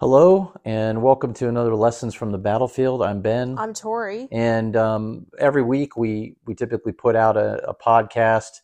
Hello, 0.00 0.52
and 0.64 1.02
welcome 1.02 1.34
to 1.34 1.48
another 1.48 1.74
Lessons 1.74 2.14
from 2.14 2.30
the 2.30 2.38
Battlefield. 2.38 3.02
I'm 3.02 3.20
Ben. 3.20 3.58
I'm 3.58 3.74
Tori. 3.74 4.28
And 4.30 4.76
um, 4.76 5.26
every 5.40 5.62
week 5.62 5.96
we, 5.96 6.36
we 6.46 6.54
typically 6.54 6.92
put 6.92 7.16
out 7.16 7.36
a, 7.36 7.68
a 7.68 7.74
podcast 7.74 8.60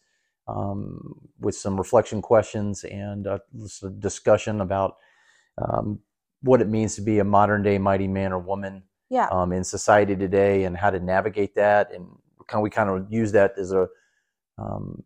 um, 0.47 1.17
with 1.41 1.57
some 1.57 1.77
reflection 1.77 2.23
questions 2.23 2.85
and 2.85 3.27
a, 3.27 3.41
a 3.83 3.91
discussion 3.91 4.61
about 4.61 4.95
um, 5.59 5.99
what 6.43 6.61
it 6.61 6.69
means 6.69 6.95
to 6.97 7.03
be 7.03 7.19
a 7.19 7.25
modern 7.25 7.65
day 7.65 7.79
mighty 7.79 8.07
man 8.07 8.33
or 8.33 8.39
woman 8.39 8.85
Yeah. 9.11 9.27
um, 9.33 9.53
in 9.53 9.65
society 9.65 10.15
today 10.15 10.63
and 10.63 10.77
how 10.77 10.91
to 10.91 11.01
navigate 11.01 11.57
that. 11.57 11.93
And 11.93 12.07
kind 12.47 12.61
of, 12.61 12.63
we 12.63 12.71
kind 12.71 12.91
of 12.91 13.13
use 13.13 13.33
that 13.33 13.55
as 13.59 13.73
a 13.73 13.89
um, 14.57 15.03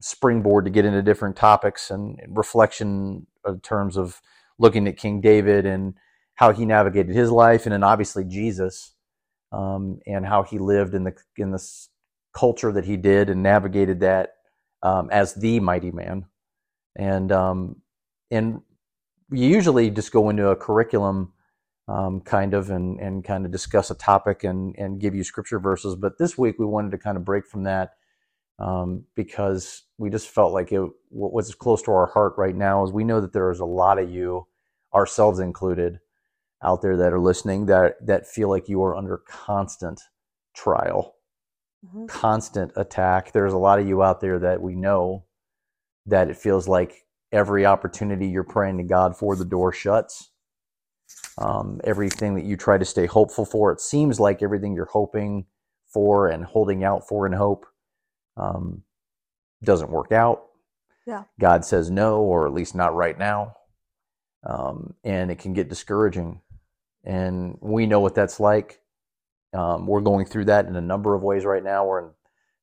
springboard 0.00 0.64
to 0.64 0.72
get 0.72 0.84
into 0.84 1.02
different 1.02 1.36
topics 1.36 1.88
and 1.92 2.18
reflection 2.30 3.28
in 3.46 3.60
terms 3.60 3.96
of 3.96 4.20
looking 4.58 4.88
at 4.88 4.96
King 4.96 5.20
David 5.20 5.66
and 5.66 5.94
how 6.34 6.52
he 6.52 6.64
navigated 6.64 7.14
his 7.14 7.30
life, 7.30 7.66
and 7.66 7.72
then 7.72 7.82
obviously 7.82 8.24
Jesus 8.24 8.94
um, 9.52 10.00
and 10.06 10.26
how 10.26 10.42
he 10.42 10.58
lived 10.58 10.94
in 10.94 11.04
the 11.04 11.14
in 11.36 11.50
the 11.50 11.62
culture 12.34 12.72
that 12.72 12.84
he 12.84 12.96
did 12.96 13.30
and 13.30 13.42
navigated 13.42 14.00
that 14.00 14.34
um, 14.82 15.08
as 15.10 15.34
the 15.34 15.60
mighty 15.60 15.90
man. 15.90 16.26
And 16.96 17.32
um, 17.32 17.82
and 18.30 18.60
you 19.30 19.46
usually 19.48 19.90
just 19.90 20.12
go 20.12 20.30
into 20.30 20.48
a 20.48 20.56
curriculum 20.56 21.32
um, 21.88 22.20
kind 22.20 22.54
of 22.54 22.70
and, 22.70 23.00
and 23.00 23.24
kind 23.24 23.46
of 23.46 23.52
discuss 23.52 23.90
a 23.90 23.94
topic 23.94 24.44
and, 24.44 24.74
and 24.78 25.00
give 25.00 25.14
you 25.14 25.24
scripture 25.24 25.58
verses. 25.58 25.96
But 25.96 26.18
this 26.18 26.36
week 26.36 26.56
we 26.58 26.66
wanted 26.66 26.90
to 26.92 26.98
kind 26.98 27.16
of 27.16 27.24
break 27.24 27.46
from 27.46 27.64
that 27.64 27.92
um, 28.58 29.04
because 29.14 29.84
we 29.98 30.10
just 30.10 30.28
felt 30.28 30.52
like 30.52 30.72
it 30.72 30.82
what 31.10 31.32
was 31.32 31.54
close 31.54 31.82
to 31.82 31.92
our 31.92 32.06
heart 32.06 32.34
right 32.36 32.56
now 32.56 32.84
is 32.84 32.92
we 32.92 33.04
know 33.04 33.20
that 33.20 33.32
there 33.32 33.50
is 33.50 33.60
a 33.60 33.64
lot 33.64 33.98
of 33.98 34.10
you, 34.10 34.46
ourselves 34.94 35.38
included, 35.40 36.00
out 36.62 36.82
there 36.82 36.96
that 36.96 37.12
are 37.12 37.20
listening 37.20 37.66
that 37.66 38.04
that 38.06 38.26
feel 38.26 38.48
like 38.48 38.68
you 38.68 38.82
are 38.82 38.96
under 38.96 39.18
constant 39.28 40.00
trial, 40.54 41.16
Mhm. 41.86 42.08
constant 42.08 42.72
attack. 42.76 43.32
There's 43.32 43.52
a 43.52 43.58
lot 43.58 43.78
of 43.78 43.86
you 43.88 44.02
out 44.02 44.20
there 44.20 44.38
that 44.40 44.62
we 44.62 44.74
know 44.74 45.24
that 46.06 46.30
it 46.30 46.36
feels 46.36 46.68
like 46.68 47.06
every 47.32 47.66
opportunity 47.66 48.26
you're 48.28 48.44
praying 48.44 48.78
to 48.78 48.84
God 48.84 49.16
for, 49.16 49.36
the 49.36 49.44
door 49.44 49.72
shuts. 49.72 50.30
Um, 51.38 51.80
everything 51.84 52.34
that 52.34 52.44
you 52.44 52.56
try 52.56 52.78
to 52.78 52.84
stay 52.84 53.06
hopeful 53.06 53.44
for, 53.44 53.72
it 53.72 53.80
seems 53.80 54.18
like 54.20 54.42
everything 54.42 54.74
you're 54.74 54.86
hoping 54.86 55.46
for 55.86 56.28
and 56.28 56.44
holding 56.44 56.84
out 56.84 57.06
for 57.08 57.26
in 57.26 57.32
hope 57.32 57.66
um, 58.38 58.82
doesn't 59.64 59.90
work 59.90 60.12
out. 60.12 60.44
Yeah. 61.06 61.24
God 61.40 61.64
says 61.64 61.90
no, 61.90 62.20
or 62.20 62.46
at 62.46 62.52
least 62.54 62.74
not 62.74 62.94
right 62.94 63.18
now. 63.18 63.54
Um, 64.44 64.94
and 65.04 65.30
it 65.30 65.38
can 65.38 65.52
get 65.54 65.68
discouraging. 65.68 66.40
And 67.04 67.56
we 67.60 67.86
know 67.86 68.00
what 68.00 68.14
that's 68.14 68.38
like. 68.40 68.80
Um, 69.54 69.86
we're 69.86 70.02
going 70.02 70.26
through 70.26 70.46
that 70.46 70.66
in 70.66 70.76
a 70.76 70.80
number 70.80 71.14
of 71.14 71.22
ways 71.22 71.44
right 71.44 71.64
now. 71.64 71.86
We're 71.86 72.00
in 72.00 72.10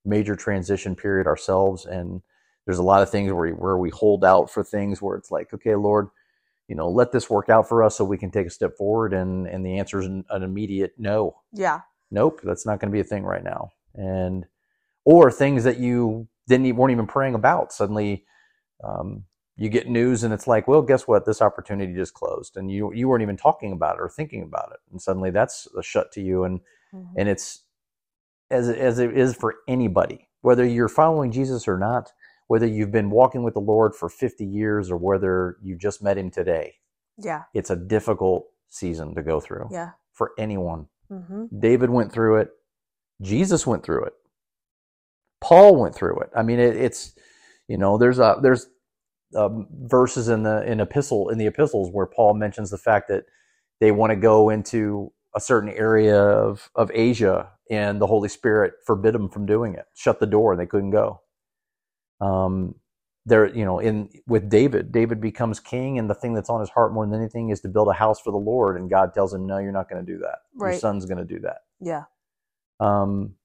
major 0.05 0.35
transition 0.35 0.95
period 0.95 1.25
ourselves, 1.25 1.85
and 1.85 2.21
there's 2.65 2.77
a 2.77 2.83
lot 2.83 3.01
of 3.01 3.09
things 3.09 3.31
where 3.31 3.51
we, 3.51 3.51
where 3.53 3.77
we 3.77 3.89
hold 3.89 4.23
out 4.23 4.51
for 4.51 4.63
things 4.63 5.01
where 5.01 5.17
it's 5.17 5.31
like, 5.31 5.53
okay, 5.53 5.75
Lord, 5.75 6.09
you 6.67 6.75
know, 6.75 6.89
let 6.89 7.11
this 7.11 7.29
work 7.29 7.49
out 7.49 7.67
for 7.67 7.83
us 7.83 7.97
so 7.97 8.05
we 8.05 8.17
can 8.17 8.31
take 8.31 8.47
a 8.47 8.51
step 8.51 8.77
forward. 8.77 9.13
And 9.13 9.47
and 9.47 9.65
the 9.65 9.79
answer 9.79 9.99
is 9.99 10.05
an, 10.05 10.25
an 10.29 10.43
immediate 10.43 10.93
no 10.97 11.35
Yeah. 11.51 11.81
nope, 12.11 12.41
that's 12.43 12.65
not 12.65 12.79
going 12.79 12.91
to 12.91 12.95
be 12.95 13.01
a 13.01 13.03
thing 13.03 13.23
right 13.23 13.43
now. 13.43 13.71
And 13.95 14.45
or 15.05 15.31
things 15.31 15.65
that 15.65 15.79
you 15.79 16.27
didn't 16.47 16.75
weren't 16.77 16.93
even 16.93 17.07
praying 17.07 17.35
about. 17.35 17.73
Suddenly, 17.73 18.25
um, 18.83 19.25
you 19.57 19.69
get 19.69 19.89
news, 19.89 20.23
and 20.23 20.33
it's 20.33 20.47
like, 20.47 20.67
well, 20.67 20.81
guess 20.83 21.07
what? 21.07 21.25
This 21.25 21.41
opportunity 21.41 21.93
just 21.93 22.13
closed, 22.15 22.57
and 22.57 22.71
you 22.71 22.93
you 22.93 23.07
weren't 23.09 23.23
even 23.23 23.37
talking 23.37 23.71
about 23.73 23.97
it 23.97 24.01
or 24.01 24.09
thinking 24.09 24.43
about 24.43 24.71
it, 24.73 24.79
and 24.91 25.01
suddenly 25.01 25.31
that's 25.31 25.67
a 25.77 25.83
shut 25.83 26.11
to 26.13 26.21
you. 26.21 26.43
And 26.45 26.61
Mhm. 26.93 27.13
and 27.17 27.29
it's 27.29 27.63
as 28.51 28.69
as 28.69 28.99
it 28.99 29.17
is 29.17 29.35
for 29.35 29.55
anybody, 29.67 30.29
whether 30.41 30.65
you're 30.65 30.89
following 30.89 31.31
Jesus 31.31 31.67
or 31.67 31.77
not, 31.77 32.13
whether 32.47 32.67
you've 32.67 32.91
been 32.91 33.09
walking 33.09 33.43
with 33.43 33.53
the 33.55 33.61
Lord 33.61 33.95
for 33.95 34.09
50 34.09 34.45
years 34.45 34.91
or 34.91 34.97
whether 34.97 35.57
you 35.61 35.75
just 35.77 36.03
met 36.03 36.17
Him 36.17 36.31
today. 36.31 36.75
Yeah. 37.17 37.43
It's 37.53 37.69
a 37.71 37.75
difficult 37.75 38.47
season 38.69 39.15
to 39.15 39.23
go 39.23 39.39
through 39.39 39.69
Yeah. 39.71 39.91
for 40.13 40.31
anyone. 40.37 40.87
hmm 41.09 41.45
David 41.57 41.89
went 41.91 42.11
through 42.11 42.37
it. 42.37 42.51
Jesus 43.21 43.67
went 43.67 43.83
through 43.83 44.05
it. 44.05 44.13
Paul 45.45 45.75
went 45.75 45.93
through 45.93 46.19
it. 46.21 46.31
I 46.35 46.41
mean, 46.41 46.59
it, 46.59 46.75
it's 46.75 47.13
you 47.67 47.77
know, 47.77 47.99
there's 47.99 48.17
a 48.17 48.37
there's 48.41 48.67
um, 49.35 49.67
verses 49.83 50.27
in 50.27 50.41
the 50.41 50.63
in 50.65 50.79
epistle 50.79 51.29
in 51.29 51.37
the 51.37 51.45
epistles 51.45 51.91
where 51.91 52.07
Paul 52.07 52.33
mentions 52.33 52.71
the 52.71 52.79
fact 52.79 53.09
that 53.09 53.25
they 53.79 53.91
want 53.91 54.09
to 54.09 54.15
go 54.15 54.49
into 54.49 55.11
a 55.35 55.39
certain 55.39 55.69
area 55.69 56.19
of 56.19 56.71
of 56.75 56.89
Asia, 56.93 57.51
and 57.69 58.01
the 58.01 58.07
Holy 58.07 58.27
Spirit 58.27 58.73
forbid 58.87 59.13
them 59.13 59.29
from 59.29 59.45
doing 59.45 59.75
it, 59.75 59.85
shut 59.93 60.19
the 60.19 60.25
door, 60.25 60.53
and 60.53 60.59
they 60.59 60.65
couldn't 60.65 60.89
go. 60.89 61.21
Um, 62.21 62.73
there, 63.27 63.45
you 63.55 63.65
know, 63.65 63.77
in 63.77 64.09
with 64.25 64.49
David, 64.49 64.91
David 64.91 65.21
becomes 65.21 65.59
king, 65.59 65.99
and 65.99 66.09
the 66.09 66.15
thing 66.15 66.33
that's 66.33 66.49
on 66.49 66.59
his 66.59 66.69
heart 66.71 66.91
more 66.91 67.05
than 67.05 67.19
anything 67.19 67.49
is 67.49 67.61
to 67.61 67.67
build 67.67 67.87
a 67.87 67.93
house 67.93 68.19
for 68.19 68.31
the 68.31 68.37
Lord, 68.37 68.77
and 68.77 68.89
God 68.89 69.13
tells 69.13 69.31
him, 69.31 69.45
"No, 69.45 69.59
you're 69.59 69.71
not 69.71 69.89
going 69.89 70.03
to 70.03 70.11
do 70.11 70.17
that. 70.19 70.39
Your 70.57 70.79
son's 70.79 71.05
going 71.05 71.19
to 71.19 71.25
do 71.35 71.39
that." 71.41 71.57
Yeah. 71.79 72.05
um, 72.79 73.35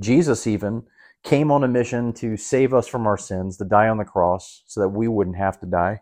Jesus 0.00 0.46
even 0.46 0.84
came 1.24 1.50
on 1.50 1.64
a 1.64 1.68
mission 1.68 2.12
to 2.14 2.36
save 2.36 2.72
us 2.72 2.86
from 2.86 3.06
our 3.06 3.18
sins, 3.18 3.56
to 3.58 3.64
die 3.64 3.88
on 3.88 3.98
the 3.98 4.04
cross 4.04 4.62
so 4.66 4.80
that 4.80 4.88
we 4.88 5.08
wouldn't 5.08 5.36
have 5.36 5.60
to 5.60 5.66
die 5.66 6.00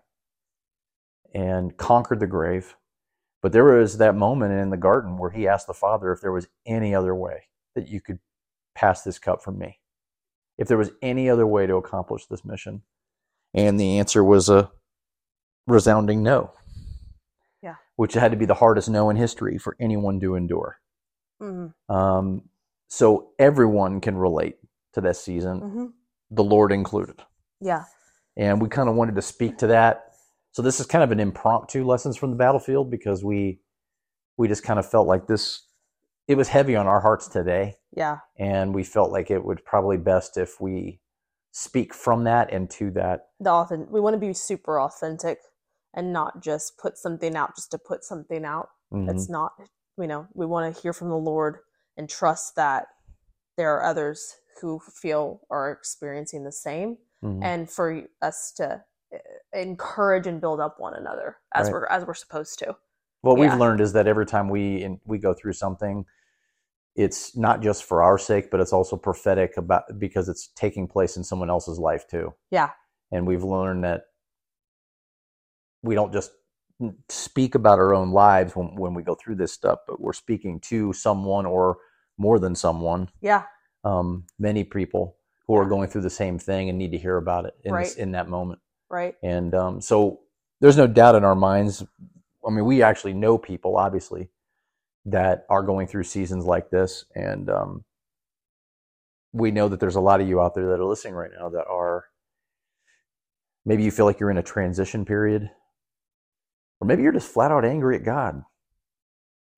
and 1.34 1.76
conquered 1.76 2.20
the 2.20 2.26
grave. 2.26 2.76
But 3.42 3.52
there 3.52 3.64
was 3.64 3.98
that 3.98 4.14
moment 4.14 4.52
in 4.52 4.70
the 4.70 4.76
garden 4.76 5.18
where 5.18 5.30
he 5.30 5.46
asked 5.46 5.66
the 5.66 5.74
Father 5.74 6.12
if 6.12 6.20
there 6.20 6.32
was 6.32 6.48
any 6.64 6.94
other 6.94 7.14
way 7.14 7.44
that 7.74 7.88
you 7.88 8.00
could 8.00 8.18
pass 8.74 9.02
this 9.02 9.18
cup 9.18 9.42
from 9.42 9.58
me, 9.58 9.78
if 10.58 10.68
there 10.68 10.78
was 10.78 10.90
any 11.02 11.28
other 11.28 11.46
way 11.46 11.66
to 11.66 11.76
accomplish 11.76 12.26
this 12.26 12.44
mission. 12.44 12.82
And 13.54 13.78
the 13.78 13.98
answer 13.98 14.22
was 14.24 14.48
a 14.48 14.70
resounding 15.66 16.22
no. 16.22 16.52
Yeah. 17.62 17.76
Which 17.96 18.14
had 18.14 18.32
to 18.32 18.36
be 18.36 18.46
the 18.46 18.54
hardest 18.54 18.88
no 18.88 19.10
in 19.10 19.16
history 19.16 19.58
for 19.58 19.76
anyone 19.80 20.20
to 20.20 20.34
endure. 20.34 20.78
hmm 21.40 21.68
Um, 21.88 22.42
so 22.88 23.30
everyone 23.38 24.00
can 24.00 24.16
relate 24.16 24.56
to 24.96 25.00
this 25.00 25.22
season, 25.22 25.60
hmm 25.60 25.86
the 26.28 26.42
Lord 26.42 26.72
included. 26.72 27.22
Yeah. 27.60 27.84
And 28.36 28.60
we 28.60 28.68
kind 28.68 28.88
of 28.88 28.96
wanted 28.96 29.14
to 29.14 29.22
speak 29.22 29.58
to 29.58 29.68
that. 29.68 30.06
So 30.50 30.60
this 30.60 30.80
is 30.80 30.86
kind 30.86 31.04
of 31.04 31.12
an 31.12 31.20
impromptu 31.20 31.84
lessons 31.84 32.16
from 32.16 32.30
the 32.30 32.36
battlefield 32.36 32.90
because 32.90 33.22
we 33.22 33.60
we 34.36 34.48
just 34.48 34.64
kind 34.64 34.80
of 34.80 34.90
felt 34.90 35.06
like 35.06 35.28
this 35.28 35.62
it 36.26 36.34
was 36.36 36.48
heavy 36.48 36.74
on 36.74 36.88
our 36.88 37.00
hearts 37.00 37.28
today 37.28 37.76
Yeah. 37.92 38.18
and 38.36 38.74
we 38.74 38.82
felt 38.82 39.12
like 39.12 39.30
it 39.30 39.44
would 39.44 39.64
probably 39.64 39.98
best 39.98 40.36
if 40.36 40.60
we 40.60 41.00
speak 41.52 41.94
from 41.94 42.24
that 42.24 42.52
and 42.52 42.68
to 42.70 42.90
that. 42.92 43.28
The 43.38 43.50
authentic. 43.50 43.88
We 43.92 44.00
want 44.00 44.14
to 44.14 44.18
be 44.26 44.32
super 44.34 44.80
authentic 44.80 45.38
and 45.94 46.12
not 46.12 46.42
just 46.42 46.76
put 46.76 46.98
something 46.98 47.36
out 47.36 47.54
just 47.54 47.70
to 47.70 47.78
put 47.78 48.02
something 48.02 48.44
out. 48.44 48.70
Mhm. 48.92 49.08
It's 49.14 49.28
not. 49.28 49.52
You 49.96 50.08
know, 50.08 50.26
we 50.34 50.44
want 50.44 50.74
to 50.74 50.82
hear 50.82 50.92
from 50.92 51.08
the 51.08 51.16
Lord 51.16 51.58
and 51.96 52.08
trust 52.10 52.56
that 52.56 52.88
there 53.56 53.72
are 53.76 53.84
others 53.84 54.34
who 54.60 54.78
feel 54.80 55.40
or 55.50 55.68
are 55.68 55.72
experiencing 55.72 56.44
the 56.44 56.52
same, 56.52 56.98
Mhm. 57.22 57.42
and 57.42 57.70
for 57.70 58.02
us 58.22 58.52
to 58.56 58.82
uh, 59.12 59.18
encourage 59.52 60.26
and 60.26 60.40
build 60.40 60.60
up 60.60 60.78
one 60.80 60.94
another 60.94 61.36
as 61.54 61.66
Right. 61.66 61.72
we're 61.74 61.86
as 61.86 62.04
we're 62.04 62.14
supposed 62.14 62.58
to. 62.60 62.76
what 63.22 63.38
yeah. 63.38 63.50
we've 63.50 63.58
learned 63.60 63.80
is 63.80 63.92
that 63.94 64.06
every 64.06 64.26
time 64.26 64.48
we 64.48 64.82
in, 64.82 65.00
we 65.04 65.18
go 65.18 65.32
through 65.34 65.52
something 65.52 66.04
it's 66.94 67.36
not 67.36 67.60
just 67.60 67.84
for 67.84 68.02
our 68.02 68.18
sake 68.18 68.50
but 68.50 68.60
it's 68.60 68.72
also 68.72 68.96
prophetic 68.96 69.56
about 69.56 69.82
because 69.98 70.28
it's 70.28 70.48
taking 70.54 70.86
place 70.88 71.16
in 71.16 71.22
someone 71.24 71.50
else's 71.50 71.78
life 71.78 72.06
too 72.08 72.32
Yeah. 72.50 72.70
and 73.12 73.26
we've 73.26 73.42
learned 73.44 73.84
that 73.84 74.04
we 75.82 75.94
don't 75.94 76.12
just 76.12 76.30
speak 77.08 77.54
about 77.54 77.78
our 77.78 77.94
own 77.94 78.10
lives 78.12 78.54
when, 78.54 78.74
when 78.76 78.92
we 78.94 79.02
go 79.02 79.14
through 79.14 79.36
this 79.36 79.52
stuff 79.52 79.80
but 79.86 80.00
we're 80.00 80.12
speaking 80.12 80.60
to 80.60 80.92
someone 80.92 81.46
or 81.46 81.78
more 82.18 82.38
than 82.38 82.54
someone 82.54 83.08
Yeah. 83.20 83.44
Um, 83.86 84.24
many 84.38 84.64
people 84.64 85.16
who 85.46 85.54
are 85.56 85.66
going 85.66 85.88
through 85.88 86.02
the 86.02 86.10
same 86.10 86.38
thing 86.38 86.68
and 86.68 86.78
need 86.78 86.90
to 86.92 86.98
hear 86.98 87.16
about 87.16 87.44
it 87.44 87.54
in, 87.64 87.72
this, 87.84 87.94
in 87.96 88.12
that 88.12 88.28
moment 88.28 88.60
Right. 88.90 89.14
and 89.22 89.54
um, 89.54 89.80
so 89.80 90.20
there's 90.60 90.76
no 90.76 90.86
doubt 90.86 91.14
in 91.14 91.24
our 91.24 91.34
minds. 91.34 91.84
I 92.46 92.50
mean, 92.50 92.64
we 92.64 92.82
actually 92.82 93.12
know 93.12 93.36
people, 93.36 93.76
obviously, 93.76 94.30
that 95.04 95.44
are 95.50 95.62
going 95.62 95.86
through 95.86 96.04
seasons 96.04 96.44
like 96.46 96.70
this. 96.70 97.04
And 97.14 97.50
um, 97.50 97.84
we 99.32 99.50
know 99.50 99.68
that 99.68 99.80
there's 99.80 99.96
a 99.96 100.00
lot 100.00 100.20
of 100.20 100.28
you 100.28 100.40
out 100.40 100.54
there 100.54 100.66
that 100.68 100.80
are 100.80 100.84
listening 100.84 101.14
right 101.14 101.30
now 101.38 101.48
that 101.50 101.66
are 101.66 102.04
maybe 103.64 103.82
you 103.84 103.90
feel 103.90 104.06
like 104.06 104.18
you're 104.20 104.30
in 104.30 104.38
a 104.38 104.42
transition 104.42 105.04
period, 105.04 105.50
or 106.80 106.86
maybe 106.86 107.02
you're 107.02 107.12
just 107.12 107.30
flat 107.32 107.50
out 107.50 107.64
angry 107.64 107.96
at 107.96 108.04
God. 108.04 108.42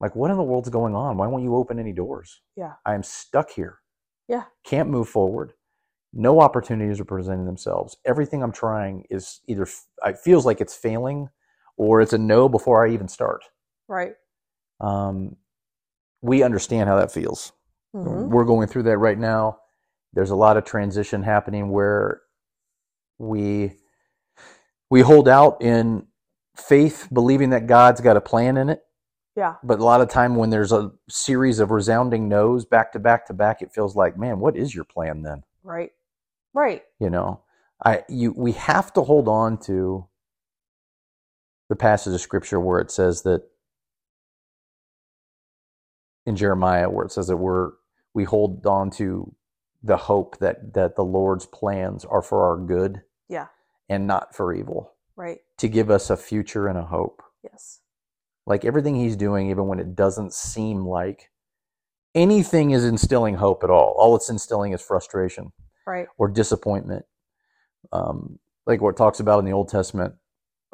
Like, 0.00 0.14
what 0.16 0.30
in 0.30 0.36
the 0.36 0.42
world's 0.42 0.68
going 0.70 0.94
on? 0.94 1.16
Why 1.16 1.26
won't 1.26 1.44
you 1.44 1.54
open 1.56 1.78
any 1.78 1.92
doors? 1.92 2.40
Yeah. 2.56 2.72
I 2.86 2.94
am 2.94 3.02
stuck 3.02 3.50
here. 3.50 3.78
Yeah. 4.28 4.44
Can't 4.64 4.90
move 4.90 5.08
forward. 5.08 5.52
No 6.12 6.40
opportunities 6.40 7.00
are 7.00 7.04
presenting 7.04 7.46
themselves. 7.46 7.96
Everything 8.04 8.42
I'm 8.42 8.52
trying 8.52 9.04
is 9.10 9.40
either 9.46 9.66
it 10.06 10.18
feels 10.18 10.46
like 10.46 10.60
it's 10.60 10.74
failing, 10.76 11.28
or 11.76 12.00
it's 12.00 12.12
a 12.12 12.18
no 12.18 12.48
before 12.48 12.86
I 12.86 12.92
even 12.92 13.08
start. 13.08 13.42
Right. 13.88 14.14
Um, 14.80 15.36
we 16.22 16.42
understand 16.42 16.88
how 16.88 16.96
that 16.96 17.12
feels. 17.12 17.52
Mhm. 17.94 18.28
We're 18.28 18.44
going 18.44 18.68
through 18.68 18.84
that 18.84 18.98
right 18.98 19.18
now. 19.18 19.60
There's 20.12 20.30
a 20.30 20.36
lot 20.36 20.56
of 20.56 20.64
transition 20.64 21.22
happening 21.22 21.70
where 21.70 22.22
we 23.18 23.76
we 24.90 25.02
hold 25.02 25.28
out 25.28 25.60
in 25.62 26.06
faith, 26.56 27.08
believing 27.12 27.50
that 27.50 27.66
God's 27.66 28.00
got 28.00 28.16
a 28.16 28.20
plan 28.22 28.56
in 28.56 28.70
it. 28.70 28.82
Yeah. 29.38 29.54
But 29.62 29.78
a 29.78 29.84
lot 29.84 30.00
of 30.00 30.08
time 30.08 30.34
when 30.34 30.50
there's 30.50 30.72
a 30.72 30.90
series 31.08 31.60
of 31.60 31.70
resounding 31.70 32.28
no's 32.28 32.64
back 32.64 32.90
to 32.94 32.98
back 32.98 33.24
to 33.26 33.32
back, 33.32 33.62
it 33.62 33.72
feels 33.72 33.94
like, 33.94 34.18
man, 34.18 34.40
what 34.40 34.56
is 34.56 34.74
your 34.74 34.82
plan 34.82 35.22
then? 35.22 35.44
Right. 35.62 35.92
Right. 36.52 36.82
You 36.98 37.08
know, 37.08 37.42
I 37.86 38.02
you 38.08 38.32
we 38.36 38.50
have 38.52 38.92
to 38.94 39.02
hold 39.02 39.28
on 39.28 39.56
to 39.58 40.08
the 41.68 41.76
passage 41.76 42.12
of 42.14 42.20
scripture 42.20 42.58
where 42.58 42.80
it 42.80 42.90
says 42.90 43.22
that 43.22 43.42
in 46.26 46.34
Jeremiah 46.34 46.90
where 46.90 47.06
it 47.06 47.12
says 47.12 47.28
that 47.28 47.36
we're 47.36 47.70
we 48.14 48.24
hold 48.24 48.66
on 48.66 48.90
to 48.92 49.32
the 49.84 49.96
hope 49.98 50.38
that 50.38 50.74
that 50.74 50.96
the 50.96 51.04
Lord's 51.04 51.46
plans 51.46 52.04
are 52.04 52.22
for 52.22 52.42
our 52.50 52.56
good 52.56 53.02
Yeah. 53.28 53.46
and 53.88 54.08
not 54.08 54.34
for 54.34 54.52
evil 54.52 54.94
Right. 55.14 55.42
to 55.58 55.68
give 55.68 55.90
us 55.90 56.10
a 56.10 56.16
future 56.16 56.66
and 56.66 56.76
a 56.76 56.82
hope 56.86 57.22
Yes. 57.44 57.78
Like 58.48 58.64
everything 58.64 58.96
he's 58.96 59.14
doing 59.16 59.50
even 59.50 59.66
when 59.68 59.78
it 59.78 59.94
doesn't 59.94 60.32
seem 60.32 60.84
like 60.84 61.30
anything 62.14 62.70
is 62.72 62.84
instilling 62.84 63.34
hope 63.34 63.62
at 63.62 63.70
all 63.70 63.94
all 63.98 64.16
it's 64.16 64.30
instilling 64.30 64.72
is 64.72 64.82
frustration 64.82 65.52
Right. 65.86 66.06
or 66.18 66.28
disappointment. 66.28 67.06
Um, 67.92 68.38
like 68.66 68.80
what 68.82 68.90
it 68.90 68.96
talks 68.98 69.20
about 69.20 69.38
in 69.38 69.46
the 69.46 69.52
Old 69.52 69.68
Testament, 69.70 70.14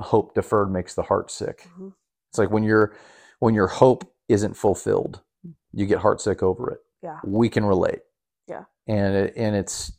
hope 0.01 0.35
deferred 0.35 0.73
makes 0.73 0.95
the 0.95 1.03
heart 1.05 1.31
sick. 1.31 1.69
Mhm. 1.79 1.93
It's 2.31 2.39
like 2.39 2.51
when 2.51 2.65
your 2.65 2.95
when 3.39 3.55
your 3.55 3.69
hope 3.69 4.05
isn't 4.29 4.55
fulfilled, 4.55 5.23
you 5.73 5.87
get 5.87 5.99
heart 6.01 6.21
sick 6.21 6.43
over 6.43 6.71
it. 6.71 6.81
Yeah. 7.03 7.21
We 7.25 7.49
can 7.49 7.65
relate. 7.65 8.01
Yeah. 8.49 8.65
And 8.89 9.15
it, 9.15 9.35
and 9.37 9.55
it's 9.55 9.93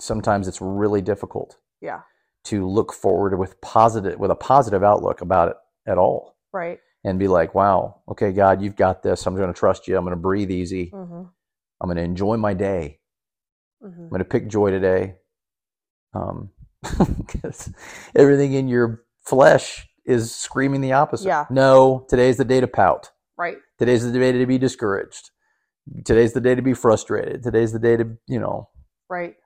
sometimes 0.00 0.48
it's 0.48 0.60
really 0.60 1.00
difficult 1.02 1.58
Yeah. 1.80 2.02
to 2.44 2.66
look 2.68 2.92
forward 2.92 3.38
with 3.38 3.60
positive 3.62 4.18
with 4.18 4.30
a 4.30 4.34
positive 4.36 4.82
outlook 4.82 5.20
about 5.22 5.48
it 5.48 5.56
at 5.86 5.98
all 5.98 6.35
Right. 6.56 6.78
and 7.04 7.18
be 7.18 7.28
like, 7.28 7.54
wow, 7.54 8.00
okay, 8.08 8.32
God, 8.32 8.62
you've 8.62 8.76
got 8.76 9.02
this. 9.02 9.26
I'm 9.26 9.36
going 9.36 9.52
to 9.52 9.58
trust 9.58 9.86
you. 9.86 9.96
I'm 9.96 10.04
going 10.04 10.16
to 10.16 10.20
breathe 10.20 10.50
easy. 10.50 10.90
Mm-hmm. 10.92 11.22
I'm 11.80 11.86
going 11.86 11.96
to 11.98 12.02
enjoy 12.02 12.36
my 12.36 12.54
day. 12.54 12.98
Mm-hmm. 13.84 14.02
I'm 14.02 14.08
going 14.08 14.18
to 14.20 14.24
pick 14.24 14.48
joy 14.48 14.70
today. 14.70 15.14
Um, 16.14 16.50
'cause 16.82 17.70
everything 18.14 18.54
in 18.54 18.68
your 18.68 19.04
flesh 19.24 19.86
is 20.04 20.34
screaming 20.34 20.80
the 20.80 20.92
opposite. 20.92 21.26
Yeah. 21.26 21.44
No, 21.50 22.06
today's 22.08 22.36
the 22.38 22.44
day 22.44 22.60
to 22.60 22.68
pout. 22.68 23.10
Right. 23.36 23.58
Today's 23.78 24.10
the 24.10 24.18
day 24.18 24.32
to 24.32 24.46
be 24.46 24.56
discouraged. 24.58 25.30
Today's 26.04 26.32
the 26.32 26.40
day 26.40 26.54
to 26.54 26.62
be 26.62 26.74
frustrated. 26.74 27.42
Today's 27.42 27.72
the 27.72 27.78
day 27.78 27.96
to, 27.96 28.16
you 28.26 28.40
know, 28.40 28.70
Right. 29.08 29.36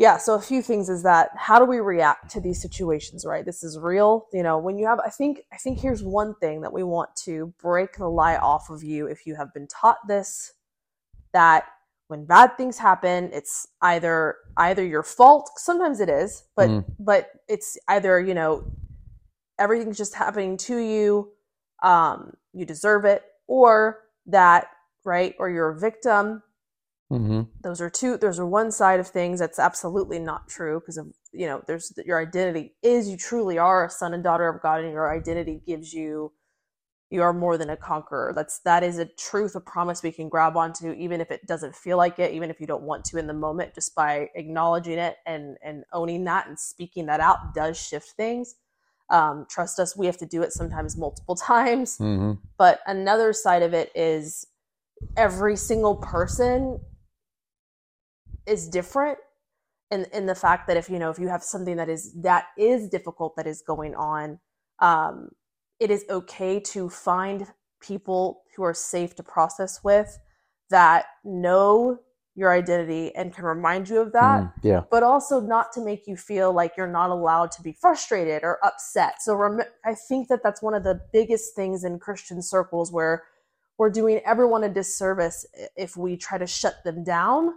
Yeah, 0.00 0.16
so 0.16 0.34
a 0.34 0.40
few 0.40 0.62
things 0.62 0.88
is 0.88 1.02
that 1.02 1.28
how 1.36 1.58
do 1.58 1.66
we 1.66 1.78
react 1.78 2.30
to 2.30 2.40
these 2.40 2.60
situations, 2.62 3.26
right? 3.26 3.44
This 3.44 3.62
is 3.62 3.78
real. 3.78 4.28
You 4.32 4.42
know, 4.42 4.56
when 4.56 4.78
you 4.78 4.86
have 4.86 4.98
I 4.98 5.10
think 5.10 5.42
I 5.52 5.58
think 5.58 5.78
here's 5.78 6.02
one 6.02 6.34
thing 6.36 6.62
that 6.62 6.72
we 6.72 6.82
want 6.82 7.14
to 7.26 7.52
break 7.60 7.98
the 7.98 8.08
lie 8.08 8.38
off 8.38 8.70
of 8.70 8.82
you 8.82 9.06
if 9.06 9.26
you 9.26 9.34
have 9.34 9.52
been 9.52 9.68
taught 9.68 9.98
this 10.08 10.54
that 11.34 11.64
when 12.08 12.24
bad 12.24 12.56
things 12.56 12.78
happen, 12.78 13.28
it's 13.34 13.68
either 13.82 14.36
either 14.56 14.82
your 14.86 15.02
fault, 15.02 15.50
sometimes 15.56 16.00
it 16.00 16.08
is, 16.08 16.44
but 16.56 16.70
Mm. 16.70 16.84
but 16.98 17.32
it's 17.46 17.76
either, 17.88 18.18
you 18.18 18.32
know, 18.32 18.64
everything's 19.58 19.98
just 19.98 20.14
happening 20.14 20.56
to 20.56 20.78
you, 20.78 21.30
um, 21.82 22.32
you 22.54 22.64
deserve 22.64 23.04
it, 23.04 23.22
or 23.48 24.00
that, 24.24 24.68
right, 25.04 25.34
or 25.38 25.50
you're 25.50 25.68
a 25.68 25.78
victim, 25.78 26.42
mm-hmm. 27.10 27.42
those 27.62 27.80
are 27.80 27.90
two 27.90 28.16
those 28.16 28.38
are 28.38 28.46
one 28.46 28.70
side 28.70 29.00
of 29.00 29.08
things 29.08 29.38
that's 29.40 29.58
absolutely 29.58 30.18
not 30.18 30.48
true 30.48 30.80
because 30.80 30.96
of 30.96 31.08
you 31.32 31.46
know 31.46 31.62
there's 31.66 31.92
your 32.06 32.20
identity 32.20 32.74
is 32.82 33.08
you 33.08 33.16
truly 33.16 33.58
are 33.58 33.86
a 33.86 33.90
son 33.90 34.14
and 34.14 34.24
daughter 34.24 34.48
of 34.48 34.62
god 34.62 34.82
and 34.82 34.92
your 34.92 35.12
identity 35.12 35.60
gives 35.66 35.92
you 35.92 36.32
you 37.10 37.22
are 37.22 37.32
more 37.32 37.58
than 37.58 37.70
a 37.70 37.76
conqueror 37.76 38.32
that's 38.34 38.60
that 38.60 38.82
is 38.82 38.98
a 38.98 39.04
truth 39.04 39.54
a 39.56 39.60
promise 39.60 40.02
we 40.02 40.12
can 40.12 40.28
grab 40.28 40.56
onto 40.56 40.92
even 40.92 41.20
if 41.20 41.30
it 41.30 41.44
doesn't 41.46 41.74
feel 41.74 41.96
like 41.96 42.18
it 42.18 42.32
even 42.32 42.50
if 42.50 42.60
you 42.60 42.66
don't 42.66 42.84
want 42.84 43.04
to 43.04 43.18
in 43.18 43.26
the 43.26 43.34
moment 43.34 43.74
just 43.74 43.94
by 43.94 44.28
acknowledging 44.36 44.98
it 44.98 45.16
and 45.26 45.56
and 45.62 45.84
owning 45.92 46.24
that 46.24 46.46
and 46.46 46.58
speaking 46.58 47.06
that 47.06 47.20
out 47.20 47.54
does 47.54 47.76
shift 47.76 48.10
things 48.12 48.54
um, 49.10 49.44
trust 49.50 49.80
us 49.80 49.96
we 49.96 50.06
have 50.06 50.16
to 50.18 50.26
do 50.26 50.42
it 50.42 50.52
sometimes 50.52 50.96
multiple 50.96 51.34
times 51.36 51.98
Mm-hmm. 51.98 52.40
but 52.56 52.80
another 52.86 53.32
side 53.32 53.62
of 53.62 53.74
it 53.74 53.90
is 53.94 54.46
every 55.16 55.56
single 55.56 55.96
person 55.96 56.78
is 58.50 58.68
different 58.68 59.18
in 59.90 60.06
in 60.12 60.26
the 60.26 60.34
fact 60.34 60.66
that 60.68 60.76
if 60.76 60.90
you 60.90 60.98
know 60.98 61.10
if 61.10 61.18
you 61.18 61.28
have 61.28 61.42
something 61.42 61.76
that 61.76 61.88
is 61.88 62.12
that 62.22 62.46
is 62.58 62.88
difficult 62.88 63.36
that 63.36 63.46
is 63.46 63.62
going 63.62 63.94
on 63.94 64.38
um 64.80 65.30
it 65.80 65.90
is 65.90 66.04
okay 66.10 66.60
to 66.60 66.88
find 66.90 67.46
people 67.80 68.42
who 68.56 68.62
are 68.62 68.74
safe 68.74 69.14
to 69.16 69.22
process 69.22 69.80
with 69.84 70.18
that 70.70 71.06
know 71.24 71.98
your 72.36 72.52
identity 72.52 73.14
and 73.16 73.34
can 73.34 73.44
remind 73.44 73.88
you 73.88 74.00
of 74.00 74.12
that 74.12 74.42
Mm, 74.42 74.52
yeah. 74.62 74.82
but 74.90 75.02
also 75.02 75.40
not 75.40 75.72
to 75.72 75.80
make 75.84 76.06
you 76.06 76.16
feel 76.16 76.52
like 76.52 76.72
you're 76.76 76.86
not 77.00 77.10
allowed 77.10 77.50
to 77.52 77.62
be 77.62 77.72
frustrated 77.72 78.42
or 78.44 78.58
upset. 78.64 79.20
So 79.20 79.34
rem- 79.34 79.68
I 79.84 79.94
think 79.94 80.28
that 80.28 80.40
that's 80.42 80.62
one 80.62 80.74
of 80.74 80.84
the 80.84 81.00
biggest 81.12 81.54
things 81.56 81.84
in 81.84 81.98
Christian 81.98 82.42
circles 82.42 82.92
where 82.92 83.24
we're 83.78 83.90
doing 83.90 84.20
everyone 84.24 84.64
a 84.64 84.68
disservice 84.68 85.46
if 85.76 85.96
we 85.96 86.16
try 86.16 86.38
to 86.38 86.46
shut 86.46 86.76
them 86.84 87.02
down 87.04 87.54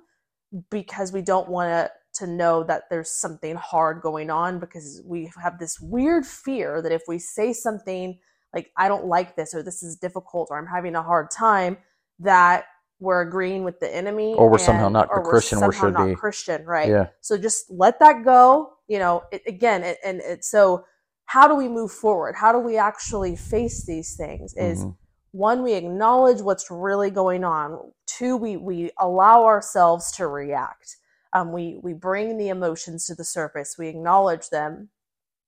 because 0.70 1.12
we 1.12 1.22
don't 1.22 1.50
want 1.50 1.70
to 1.70 1.92
to 2.16 2.28
know 2.28 2.64
that 2.64 2.84
there's 2.92 3.10
something 3.10 3.56
hard 3.56 4.00
going 4.02 4.30
on 4.30 4.60
because 4.60 5.02
we 5.04 5.32
have 5.42 5.58
this 5.58 5.80
weird 5.80 6.26
fear 6.26 6.80
that 6.80 6.92
if 6.92 7.02
we 7.08 7.18
say 7.18 7.52
something 7.52 8.20
like 8.54 8.72
I 8.78 8.88
don't 8.88 9.06
like 9.06 9.36
this 9.36 9.56
or 9.56 9.64
this 9.64 9.82
is 9.82 9.96
difficult 9.96 10.50
or 10.52 10.60
I'm 10.60 10.68
having 10.68 10.96
a 10.96 11.02
hard 11.02 11.32
time 11.32 11.78
that 12.20 12.66
we're 13.00 13.22
agreeing 13.22 13.64
with 13.64 13.80
the 13.80 13.94
enemy 13.94 14.36
Or 14.38 14.50
we're 14.50 14.60
somehow 14.60 14.90
not 14.90 15.10
we're 15.10 15.24
Christian 15.24 15.58
we 15.58 15.62
somehow 15.62 15.82
should 15.82 15.94
not 15.94 16.06
be. 16.06 16.16
Christian, 16.16 16.66
right? 16.66 16.88
Yeah. 16.88 17.08
So 17.22 17.38
just 17.38 17.66
let 17.70 18.00
that 18.00 18.24
go. 18.24 18.74
You 18.88 19.00
know, 19.00 19.24
it, 19.32 19.42
again, 19.48 19.84
it, 19.84 19.98
and 20.06 20.22
it, 20.22 20.46
so 20.46 20.86
how 21.26 21.48
do 21.48 21.56
we 21.56 21.68
move 21.68 21.92
forward? 21.92 22.36
How 22.36 22.52
do 22.52 22.60
we 22.60 22.78
actually 22.78 23.36
face 23.36 23.86
these 23.86 24.16
things? 24.16 24.54
Is 24.56 24.86
Mhm. 24.86 24.96
One, 25.34 25.64
we 25.64 25.74
acknowledge 25.74 26.42
what's 26.42 26.70
really 26.70 27.10
going 27.10 27.44
on. 27.44 27.92
Two, 28.06 28.38
we 28.38 28.56
we 28.56 28.92
allow 29.00 29.44
ourselves 29.44 30.12
to 30.14 30.28
react. 30.28 30.98
Um, 31.34 31.52
we 31.52 31.80
we 31.82 31.94
bring 31.94 32.38
the 32.38 32.50
emotions 32.50 33.08
to 33.08 33.16
the 33.16 33.24
surface. 33.26 33.76
We 33.78 33.88
acknowledge 33.88 34.50
them. 34.50 34.90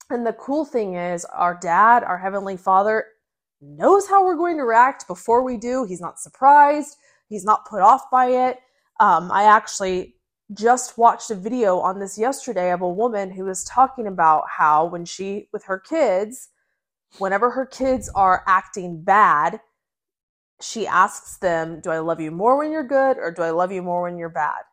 And 0.10 0.26
the 0.26 0.34
cool 0.34 0.66
thing 0.66 0.96
is, 0.96 1.24
our 1.26 1.58
dad, 1.62 2.04
our 2.04 2.18
heavenly 2.18 2.58
Father, 2.58 3.06
knows 3.62 4.08
how 4.08 4.26
we're 4.26 4.36
going 4.36 4.58
to 4.58 4.64
react 4.64 5.08
before 5.08 5.44
we 5.44 5.56
do. 5.56 5.86
He's 5.86 6.02
not 6.02 6.20
surprised. 6.20 6.98
He's 7.30 7.46
not 7.46 7.66
put 7.66 7.82
off 7.82 8.10
by 8.12 8.28
it. 8.28 8.60
Um, 9.00 9.32
I 9.32 9.44
actually 9.44 10.16
just 10.54 10.98
watched 10.98 11.30
a 11.30 11.36
video 11.36 11.80
on 11.80 12.00
this 12.00 12.18
yesterday 12.18 12.72
of 12.72 12.82
a 12.82 12.90
woman 12.90 13.32
who 13.32 13.46
was 13.46 13.64
talking 13.64 14.08
about 14.08 14.46
how 14.58 14.86
when 14.86 15.06
she 15.06 15.48
with 15.54 15.64
her 15.66 15.80
kids 15.80 16.50
whenever 17.18 17.52
her 17.52 17.66
kids 17.66 18.10
are 18.16 18.44
acting 18.48 19.02
bad 19.02 19.60
she 20.62 20.88
asks 20.88 21.38
them 21.38 21.80
do 21.82 21.90
i 21.90 22.00
love 22.00 22.20
you 22.22 22.32
more 22.32 22.58
when 22.58 22.72
you're 22.72 22.84
good 22.88 23.18
or 23.18 23.32
do 23.32 23.42
i 23.42 23.50
love 23.52 23.72
you 23.72 23.82
more 23.82 24.04
when 24.04 24.18
you're 24.18 24.30
bad? 24.30 24.64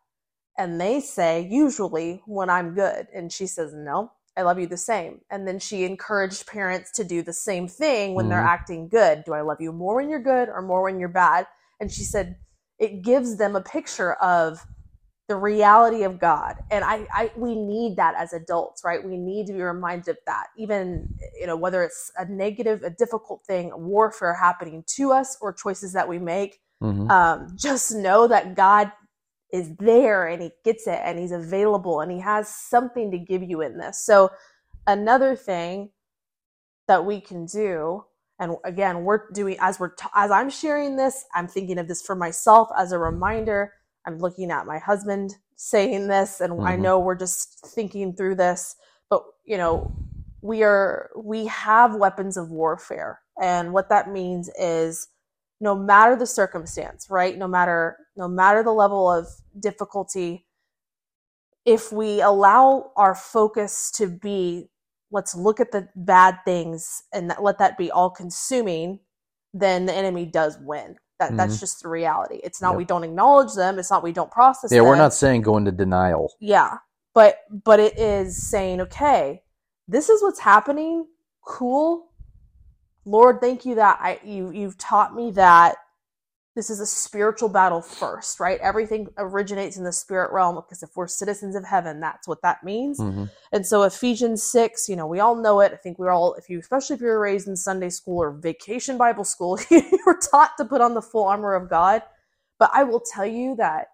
And 0.58 0.80
they 0.80 1.00
say 1.00 1.48
usually 1.50 2.22
when 2.26 2.50
i'm 2.50 2.74
good. 2.74 3.08
And 3.14 3.32
she 3.32 3.46
says 3.46 3.72
no 3.74 4.12
i 4.36 4.42
love 4.42 4.58
you 4.58 4.66
the 4.66 4.76
same. 4.76 5.20
And 5.30 5.46
then 5.46 5.58
she 5.58 5.84
encouraged 5.84 6.46
parents 6.46 6.90
to 6.92 7.04
do 7.04 7.22
the 7.22 7.32
same 7.32 7.68
thing 7.68 8.14
when 8.14 8.28
they're 8.28 8.40
Mhm. 8.40 8.46
acting 8.46 8.88
good. 8.88 9.24
Do 9.24 9.34
i 9.34 9.40
love 9.42 9.60
you 9.60 9.72
more 9.72 9.96
when 9.96 10.08
you're 10.08 10.20
good 10.20 10.48
or 10.48 10.62
more 10.62 10.82
when 10.82 10.98
you're 10.98 11.08
bad? 11.08 11.46
And 11.80 11.90
she 11.90 12.04
said 12.04 12.36
it 12.78 13.02
gives 13.02 13.36
them 13.36 13.56
a 13.56 13.60
picture 13.60 14.14
of 14.14 14.66
the 15.28 15.36
reality 15.36 16.02
of 16.02 16.18
God. 16.20 16.56
And 16.70 16.84
I, 16.84 17.06
I 17.14 17.30
we 17.36 17.54
need 17.54 17.96
that 17.96 18.14
as 18.16 18.32
adults, 18.32 18.82
right? 18.84 19.02
We 19.02 19.16
need 19.16 19.46
to 19.46 19.52
be 19.52 19.62
reminded 19.62 20.08
of 20.08 20.16
that. 20.26 20.48
Even, 20.58 21.08
you 21.40 21.46
know, 21.46 21.56
whether 21.56 21.82
it's 21.82 22.10
a 22.18 22.24
negative, 22.26 22.82
a 22.82 22.90
difficult 22.90 23.44
thing, 23.46 23.72
warfare 23.74 24.34
happening 24.34 24.84
to 24.96 25.12
us 25.12 25.38
or 25.40 25.52
choices 25.52 25.92
that 25.94 26.08
we 26.08 26.18
make, 26.18 26.60
Mhm. 26.82 27.10
um, 27.10 27.48
just 27.56 27.92
know 27.94 28.26
that 28.28 28.54
God 28.56 28.92
is 29.52 29.74
there 29.76 30.26
and 30.26 30.42
he 30.42 30.50
gets 30.64 30.86
it 30.86 31.00
and 31.04 31.18
he's 31.18 31.32
available 31.32 32.00
and 32.00 32.10
he 32.10 32.20
has 32.20 32.48
something 32.48 33.10
to 33.12 33.18
give 33.18 33.42
you 33.42 33.60
in 33.60 33.78
this. 33.78 34.02
So 34.04 34.30
another 34.86 35.36
thing 35.36 35.90
that 36.88 37.04
we 37.04 37.20
can 37.20 37.46
do 37.46 38.04
and 38.38 38.56
again 38.64 39.04
we're 39.04 39.30
doing 39.32 39.56
as 39.60 39.78
we're 39.80 39.90
t- 39.94 40.06
as 40.14 40.30
i'm 40.30 40.50
sharing 40.50 40.96
this 40.96 41.24
i'm 41.34 41.46
thinking 41.48 41.78
of 41.78 41.88
this 41.88 42.02
for 42.02 42.14
myself 42.16 42.68
as 42.76 42.92
a 42.92 42.98
reminder 42.98 43.72
i'm 44.06 44.18
looking 44.18 44.50
at 44.50 44.66
my 44.66 44.78
husband 44.78 45.36
saying 45.56 46.08
this 46.08 46.40
and 46.40 46.52
i 46.64 46.76
Mhm. 46.76 46.80
know 46.80 46.98
we're 46.98 47.14
just 47.14 47.60
thinking 47.66 48.14
through 48.14 48.34
this 48.36 48.76
but 49.10 49.24
you 49.44 49.56
know 49.56 49.90
we 50.42 50.62
are 50.62 51.10
we 51.16 51.46
have 51.46 51.94
weapons 51.94 52.36
of 52.36 52.50
warfare 52.50 53.20
and 53.40 53.72
what 53.72 53.88
that 53.88 54.10
means 54.10 54.50
is 54.58 55.08
no 55.60 55.74
matter 55.74 56.16
the 56.16 56.26
circumstance 56.26 57.08
right 57.10 57.38
no 57.38 57.46
matter 57.46 57.96
no 58.16 58.28
matter 58.28 58.62
the 58.62 58.72
level 58.72 59.10
of 59.10 59.26
difficulty 59.60 60.46
if 61.64 61.92
we 61.92 62.20
allow 62.20 62.90
our 62.96 63.14
focus 63.14 63.90
to 63.92 64.08
be 64.08 64.68
let's 65.12 65.34
look 65.36 65.60
at 65.60 65.70
the 65.72 65.88
bad 65.94 66.38
things 66.44 67.04
and 67.12 67.30
that, 67.30 67.42
let 67.42 67.58
that 67.58 67.78
be 67.78 67.90
all 67.90 68.10
consuming 68.10 68.98
then 69.54 69.86
the 69.86 69.94
enemy 69.94 70.26
does 70.26 70.58
win 70.60 70.96
that, 71.22 71.36
that's 71.36 71.56
Mhm. 71.56 71.60
just 71.60 71.82
the 71.82 71.88
reality 71.88 72.40
it's 72.42 72.60
not 72.60 72.70
Yep. 72.70 72.76
we 72.78 72.84
don't 72.84 73.04
acknowledge 73.04 73.54
them 73.54 73.78
it's 73.78 73.90
not 73.90 74.02
we 74.02 74.12
don't 74.12 74.30
process 74.30 74.70
them. 74.70 74.76
Yeah, 74.76 74.82
we're 74.88 74.96
not 74.96 75.14
saying 75.14 75.42
go 75.42 75.56
into 75.56 75.72
denial. 75.72 76.32
yeah 76.40 76.78
but 77.14 77.38
but 77.64 77.78
it 77.80 77.98
is 77.98 78.28
saying 78.52 78.80
okay 78.80 79.42
this 79.88 80.08
is 80.08 80.22
what's 80.22 80.40
happening 80.40 81.06
cool 81.44 81.88
lord 83.04 83.40
thank 83.40 83.64
you 83.66 83.74
that 83.76 83.98
i 84.00 84.18
you 84.24 84.50
you've 84.50 84.78
taught 84.78 85.14
me 85.14 85.30
that 85.32 85.76
this 86.54 86.68
is 86.68 86.80
a 86.80 86.86
spiritual 86.86 87.48
battle 87.48 87.80
first 87.80 88.38
right 88.40 88.60
everything 88.60 89.08
originates 89.18 89.76
in 89.76 89.84
the 89.84 89.92
spirit 89.92 90.30
realm 90.32 90.54
because 90.56 90.82
if 90.82 90.90
we're 90.96 91.06
citizens 91.06 91.56
of 91.56 91.64
heaven 91.64 92.00
that's 92.00 92.28
what 92.28 92.42
that 92.42 92.62
means 92.62 92.98
Mhm. 93.00 93.30
and 93.52 93.66
so 93.66 93.82
Ephesians 93.82 94.42
6, 94.42 94.88
you 94.88 94.96
know, 94.96 95.06
we 95.06 95.20
all 95.20 95.34
know 95.34 95.60
it. 95.60 95.72
I 95.72 95.76
think 95.76 95.98
we're 95.98 96.10
all, 96.10 96.34
if 96.34 96.48
you, 96.48 96.58
especially 96.58 96.94
if 96.96 97.02
you 97.02 97.08
were 97.08 97.20
raised 97.20 97.48
in 97.48 97.54
Sunday 97.56 97.90
school 97.90 98.22
or 98.22 98.30
vacation 98.30 98.96
Bible 98.96 99.24
school, 99.24 99.58
you 99.70 99.98
were 100.06 100.18
taught 100.18 100.52
to 100.56 100.64
put 100.64 100.80
on 100.80 100.94
the 100.94 101.02
full 101.02 101.24
armor 101.24 101.54
of 101.54 101.68
God. 101.68 102.02
But 102.58 102.70
I 102.72 102.84
will 102.84 103.00
tell 103.00 103.26
you 103.26 103.54
that 103.56 103.88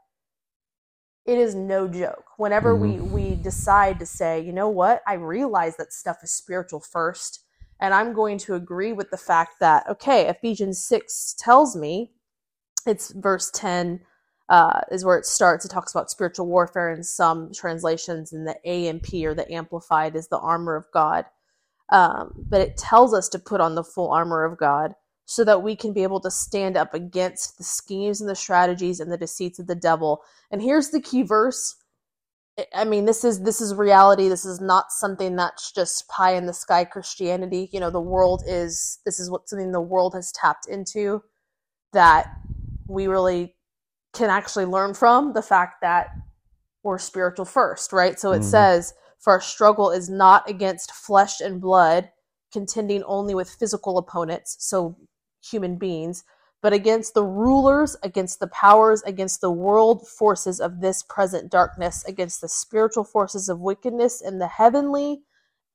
it 1.26 1.38
is 1.38 1.54
no 1.54 1.88
joke. 1.88 2.24
Whenever 2.36 2.74
we, 2.76 3.00
we 3.00 3.34
decide 3.34 3.98
to 3.98 4.06
say, 4.06 4.40
you 4.40 4.52
know 4.52 4.68
what, 4.68 5.02
I 5.06 5.14
realize 5.14 5.76
that 5.76 5.92
stuff 5.92 6.18
is 6.22 6.30
spiritual 6.30 6.80
first. 6.80 7.40
And 7.80 7.92
I'm 7.92 8.12
going 8.12 8.38
to 8.38 8.54
agree 8.54 8.92
with 8.92 9.10
the 9.10 9.16
fact 9.18 9.60
that, 9.60 9.88
okay, 9.88 10.28
Ephesians 10.28 10.84
6 10.84 11.34
tells 11.38 11.76
me, 11.76 12.12
it's 12.86 13.12
verse 13.12 13.50
10 13.52 14.00
uh, 14.48 14.80
is 14.90 15.04
where 15.04 15.18
it 15.18 15.26
starts. 15.26 15.64
It 15.64 15.70
talks 15.70 15.92
about 15.92 16.10
spiritual 16.10 16.46
warfare 16.46 16.90
in 16.90 17.02
some 17.04 17.52
translations, 17.52 18.32
and 18.32 18.46
the 18.46 18.66
AMP 18.66 19.12
or 19.24 19.34
the 19.34 19.50
Amplified 19.52 20.16
is 20.16 20.28
the 20.28 20.38
armor 20.38 20.74
of 20.74 20.86
God. 20.92 21.26
Um, 21.90 22.32
but 22.48 22.60
it 22.60 22.76
tells 22.76 23.14
us 23.14 23.28
to 23.30 23.38
put 23.38 23.60
on 23.60 23.74
the 23.74 23.84
full 23.84 24.10
armor 24.10 24.44
of 24.44 24.58
God 24.58 24.94
so 25.24 25.44
that 25.44 25.62
we 25.62 25.76
can 25.76 25.92
be 25.92 26.02
able 26.02 26.20
to 26.20 26.30
stand 26.30 26.76
up 26.76 26.94
against 26.94 27.58
the 27.58 27.64
schemes 27.64 28.20
and 28.20 28.28
the 28.28 28.34
strategies 28.34 29.00
and 29.00 29.12
the 29.12 29.18
deceits 29.18 29.58
of 29.58 29.66
the 29.66 29.74
devil. 29.74 30.22
And 30.50 30.62
here's 30.62 30.90
the 30.90 31.00
key 31.00 31.22
verse. 31.22 31.76
I- 32.74 32.84
mean, 32.84 33.04
this 33.04 33.24
is 33.24 33.42
this 33.42 33.60
is 33.60 33.74
reality. 33.74 34.28
This 34.28 34.44
is 34.44 34.60
not 34.60 34.90
something 34.90 35.36
that's 35.36 35.70
just 35.70 36.08
pie 36.08 36.32
in 36.34 36.46
the 36.46 36.54
sky 36.54 36.84
Christianity. 36.84 37.68
You 37.72 37.80
know, 37.80 37.90
the 37.90 38.00
world 38.00 38.42
is 38.46 38.98
this 39.04 39.20
is 39.20 39.30
what 39.30 39.48
something 39.48 39.72
the 39.72 39.80
world 39.80 40.14
has 40.14 40.32
tapped 40.32 40.66
into 40.66 41.22
that 41.92 42.34
we 42.88 43.06
really 43.06 43.54
can 44.12 44.30
actually 44.30 44.64
learn 44.64 44.94
from 44.94 45.32
the 45.34 45.42
fact 45.42 45.80
that 45.82 46.08
we're 46.82 46.98
spiritual 46.98 47.44
first, 47.44 47.92
right? 47.92 48.18
So 48.18 48.32
it 48.32 48.40
Mhm. 48.40 48.44
says, 48.44 48.94
For 49.18 49.32
our 49.32 49.40
struggle 49.40 49.90
is 49.90 50.08
not 50.08 50.48
against 50.48 50.92
flesh 50.92 51.40
and 51.40 51.60
blood, 51.60 52.10
contending 52.52 53.02
only 53.02 53.34
with 53.34 53.50
physical 53.50 53.98
opponents, 53.98 54.56
so 54.60 54.96
human 55.42 55.76
beings, 55.76 56.24
but 56.62 56.72
against 56.72 57.14
the 57.14 57.24
rulers, 57.24 57.96
against 58.02 58.40
the 58.40 58.46
powers, 58.46 59.02
against 59.02 59.40
the 59.40 59.50
world 59.50 60.06
forces 60.08 60.60
of 60.60 60.80
this 60.80 61.02
present 61.02 61.50
darkness, 61.50 62.04
against 62.04 62.40
the 62.40 62.48
spiritual 62.48 63.04
forces 63.04 63.48
of 63.48 63.60
wickedness 63.60 64.20
in 64.20 64.38
the 64.38 64.46
heavenly, 64.46 65.22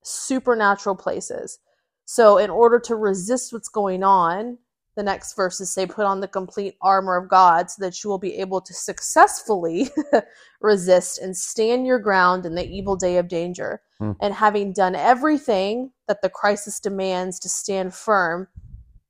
supernatural 0.03 0.96
places. 0.96 1.60
So, 2.05 2.38
in 2.38 2.50
order 2.50 2.79
to 2.79 2.96
resist 2.96 3.53
what's 3.53 3.70
going 3.70 4.03
on, 4.03 4.58
the 4.95 5.03
next 5.03 5.35
verses 5.35 5.71
say, 5.71 5.85
Put 5.85 6.05
on 6.05 6.19
the 6.19 6.27
complete 6.27 6.75
armor 6.81 7.17
of 7.17 7.29
God 7.29 7.69
so 7.69 7.83
that 7.83 8.03
you 8.03 8.09
will 8.09 8.19
be 8.19 8.35
able 8.35 8.62
to 8.62 8.73
successfully 8.73 9.89
resist 10.62 11.19
and 11.19 11.35
stand 11.35 11.88
your 11.88 12.00
ground 12.00 12.45
in 12.45 12.55
the 12.55 12.67
evil 12.67 12.95
day 12.95 13.17
of 13.17 13.27
danger. 13.27 13.81
Hmm. 14.00 14.12
And 14.21 14.33
having 14.33 14.73
done 14.73 14.95
everything 14.95 15.91
that 16.07 16.21
the 16.21 16.29
crisis 16.29 16.79
demands 16.79 17.39
to 17.39 17.50
stand 17.50 17.93
firm 17.93 18.47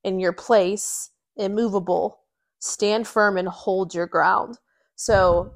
in 0.03 0.19
your 0.19 0.33
place, 0.33 1.11
immovable, 1.35 2.19
stand 2.59 3.07
firm 3.07 3.37
and 3.37 3.47
hold 3.47 3.93
your 3.93 4.07
ground. 4.07 4.57
So, 4.95 5.53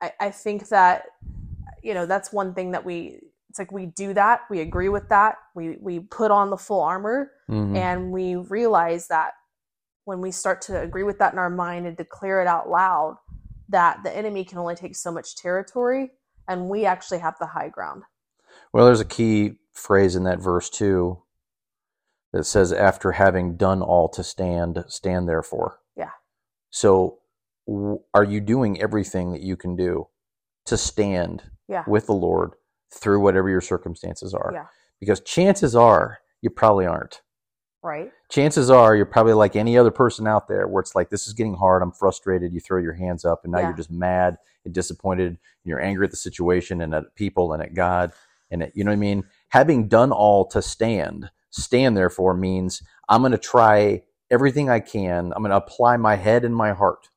I, 0.00 0.12
I 0.20 0.30
think 0.30 0.68
that, 0.68 1.04
you 1.82 1.92
know, 1.92 2.06
that's 2.06 2.32
one 2.32 2.54
thing 2.54 2.70
that 2.70 2.84
we, 2.84 3.20
it's 3.50 3.58
like 3.58 3.72
we 3.72 3.86
do 3.86 4.14
that, 4.14 4.42
we 4.48 4.60
agree 4.60 4.88
with 4.88 5.08
that, 5.10 5.36
we, 5.54 5.76
we 5.80 6.00
put 6.00 6.30
on 6.30 6.48
the 6.50 6.56
full 6.56 6.80
armor 6.80 7.32
Mhm. 7.50 7.76
and 7.76 8.12
we 8.12 8.36
realize 8.36 9.08
that 9.08 9.32
when 10.10 10.20
we 10.20 10.32
start 10.32 10.60
to 10.60 10.80
agree 10.80 11.04
with 11.04 11.20
that 11.20 11.32
in 11.32 11.38
our 11.38 11.48
mind 11.48 11.86
and 11.86 11.96
declare 11.96 12.40
it 12.42 12.48
out 12.48 12.68
loud 12.68 13.16
that 13.68 14.02
the 14.02 14.14
enemy 14.16 14.44
can 14.44 14.58
only 14.58 14.74
take 14.74 14.96
so 14.96 15.12
much 15.12 15.36
territory 15.36 16.10
and 16.48 16.68
we 16.68 16.84
actually 16.84 17.20
have 17.20 17.36
the 17.38 17.46
high 17.46 17.68
ground 17.68 18.02
Well, 18.72 18.86
there's 18.86 19.00
a 19.00 19.04
key 19.04 19.60
phrase 19.72 20.16
in 20.16 20.24
that 20.24 20.40
verse 20.40 20.68
too 20.68 21.22
that 22.32 22.42
says, 22.44 22.72
"After 22.72 23.12
having 23.12 23.56
done 23.56 23.82
all 23.82 24.08
to 24.08 24.22
stand, 24.24 24.84
stand 24.88 25.28
therefore." 25.28 25.78
Yeah. 25.96 26.10
So, 26.70 27.18
w- 27.68 28.00
are 28.14 28.24
you 28.24 28.40
doing 28.40 28.80
everything 28.82 29.30
that 29.32 29.42
you 29.42 29.56
can 29.56 29.76
do 29.76 30.08
to 30.66 30.76
stand 30.76 31.50
Yeah. 31.68 31.84
with 31.86 32.06
the 32.06 32.14
Lord 32.14 32.54
through 32.92 33.20
whatever 33.20 33.48
your 33.48 33.60
circumstances 33.60 34.34
are? 34.34 34.50
Yeah. 34.52 34.66
Because 34.98 35.20
chances 35.20 35.74
are 35.76 36.18
you 36.40 36.50
probably 36.50 36.86
aren't. 36.86 37.22
Right 37.82 38.10
Chances 38.30 38.70
are 38.70 38.94
you're 38.94 39.06
probably 39.06 39.32
like 39.32 39.56
any 39.56 39.76
other 39.76 39.90
person 39.90 40.26
out 40.26 40.46
there 40.48 40.68
where 40.68 40.80
it's 40.80 40.94
like, 40.94 41.10
this 41.10 41.26
is 41.26 41.32
getting 41.32 41.54
hard. 41.54 41.82
I'm 41.82 41.90
frustrated. 41.92 42.52
You 42.52 42.60
throw 42.60 42.78
your 42.80 42.92
hands 42.92 43.24
up 43.24 43.40
and 43.44 43.52
now 43.52 43.58
Yeah. 43.58 43.68
you're 43.68 43.76
just 43.76 43.90
mad 43.90 44.36
and 44.64 44.72
disappointed. 44.72 45.26
And 45.28 45.38
you're 45.64 45.80
angry 45.80 46.04
at 46.04 46.10
the 46.12 46.16
situation 46.16 46.80
and 46.80 46.94
at 46.94 47.14
people 47.16 47.52
and 47.52 47.62
at 47.62 47.74
God. 47.74 48.12
And 48.52 48.62
at, 48.62 48.76
you 48.76 48.84
know 48.84 48.90
what 48.90 48.96
I 48.96 48.98
mean? 49.00 49.24
Having 49.48 49.88
done 49.88 50.12
all 50.12 50.44
to 50.48 50.62
stand, 50.62 51.30
stand 51.50 51.96
therefore 51.96 52.34
means 52.34 52.82
I'm 53.08 53.22
going 53.22 53.32
to 53.32 53.38
try 53.38 54.02
everything 54.30 54.70
I 54.70 54.78
can. 54.80 55.32
I'm 55.34 55.42
going 55.42 55.50
to 55.50 55.56
apply 55.56 55.96
my 55.96 56.14
head 56.16 56.44
and 56.44 56.54
my 56.54 56.72
heart 56.72 57.08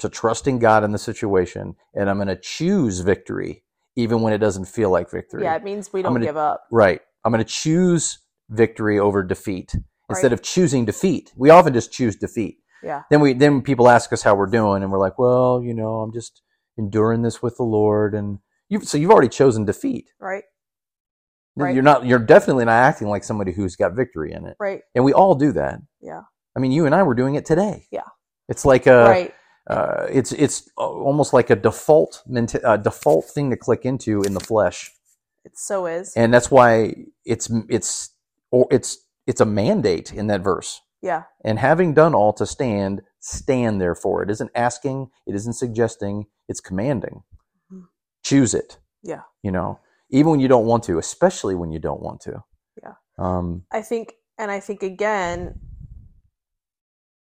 to 0.00 0.08
trusting 0.10 0.58
God 0.58 0.84
in 0.84 0.92
the 0.92 0.98
situation. 0.98 1.74
And 1.94 2.10
I'm 2.10 2.16
going 2.16 2.28
to 2.28 2.36
choose 2.36 3.00
victory 3.00 3.62
even 3.96 4.20
when 4.22 4.32
it 4.34 4.38
doesn't 4.38 4.66
feel 4.66 4.90
like 4.90 5.10
victory. 5.10 5.42
yeah 5.42 5.56
it 5.56 5.64
means 5.64 5.92
we 5.92 6.02
don't 6.02 6.12
gonna- 6.14 6.24
give 6.26 6.36
up 6.36 6.64
Right. 6.70 7.00
I'm 7.24 7.32
going 7.32 7.42
to 7.44 7.50
choose 7.50 8.18
victory 8.50 8.98
over 8.98 9.22
defeat 9.22 9.74
instead 10.10 10.32
Right. 10.32 10.40
of 10.40 10.42
choosing 10.42 10.84
defeat. 10.84 11.32
We 11.36 11.50
often 11.50 11.72
just 11.74 11.92
choose 11.92 12.16
defeat. 12.16 12.58
yeah 12.82 13.02
Then 13.10 13.20
we 13.20 13.32
then 13.34 13.62
people 13.62 13.88
ask 13.88 14.12
us 14.12 14.22
how 14.22 14.34
we're 14.34 14.46
doing, 14.60 14.82
and 14.82 14.92
we're 14.92 14.98
like, 14.98 15.18
well, 15.18 15.62
you 15.62 15.74
know, 15.74 16.00
I'm 16.02 16.12
just 16.12 16.42
enduring 16.78 17.22
this 17.22 17.42
with 17.42 17.56
the 17.56 17.64
Lord, 17.64 18.14
and 18.14 18.38
you 18.68 18.80
so 18.82 18.98
you've 18.98 19.10
already 19.10 19.28
chosen 19.28 19.64
defeat. 19.64 20.06
right 20.20 20.44
Right. 21.56 21.74
You're 21.74 21.82
not. 21.82 22.06
You're 22.06 22.20
definitely 22.20 22.64
not 22.64 22.72
acting 22.90 23.08
like 23.08 23.24
somebody 23.24 23.52
who's 23.52 23.76
got 23.76 23.94
victory 23.94 24.32
in 24.32 24.46
it, 24.46 24.56
right 24.60 24.82
and 24.94 25.04
we 25.04 25.12
all 25.12 25.34
do 25.34 25.52
that. 25.52 25.80
Yeah. 26.00 26.22
I 26.56 26.60
mean, 26.60 26.72
you 26.72 26.86
and 26.86 26.94
I 26.94 27.02
were 27.02 27.14
doing 27.14 27.34
it 27.34 27.44
today. 27.44 27.86
Yeah. 27.90 28.08
It's 28.48 28.64
like 28.64 28.86
a. 28.86 29.04
right 29.04 29.34
Uh, 29.68 30.06
it's 30.10 30.32
it's 30.32 30.70
almost 30.78 31.32
like 31.34 31.50
a 31.50 31.56
default 31.56 32.22
menta- 32.28 32.64
uh, 32.64 32.76
default 32.78 33.26
thing 33.26 33.50
to 33.50 33.56
click 33.56 33.84
into 33.84 34.22
in 34.22 34.32
the 34.34 34.40
flesh 34.40 34.90
it 35.44 35.52
so 35.56 35.86
is 35.86 36.12
and 36.16 36.32
that's 36.34 36.50
why 36.50 36.94
it's 37.24 37.50
it's 37.68 38.10
or 38.50 38.66
it's 38.70 38.90
it's 39.26 39.40
a 39.40 39.46
mandate 39.46 40.12
in 40.12 40.26
that 40.28 40.40
verse 40.42 40.80
yeah 41.02 41.24
and 41.44 41.58
having 41.58 41.94
done 41.94 42.14
all 42.14 42.32
to 42.32 42.46
stand 42.46 43.02
stand 43.20 43.80
therefore 43.80 44.22
it 44.22 44.30
isn't 44.30 44.50
asking 44.54 45.08
it 45.26 45.34
isn't 45.34 45.54
suggesting 45.54 46.26
it's 46.48 46.60
commanding 46.60 47.22
Mhm. 47.72 47.84
choose 48.24 48.54
it 48.54 48.78
Yeah. 49.02 49.22
you 49.42 49.50
know 49.50 49.78
even 50.10 50.30
when 50.32 50.40
you 50.40 50.48
don't 50.48 50.66
want 50.66 50.82
to 50.84 50.98
especially 50.98 51.54
when 51.54 51.70
you 51.70 51.78
don't 51.78 52.02
want 52.02 52.20
to 52.22 52.42
Yeah. 52.82 52.94
um 53.18 53.64
I 53.70 53.82
think, 53.82 54.14
and 54.38 54.50
I 54.50 54.58
think 54.60 54.82
again, 54.82 55.60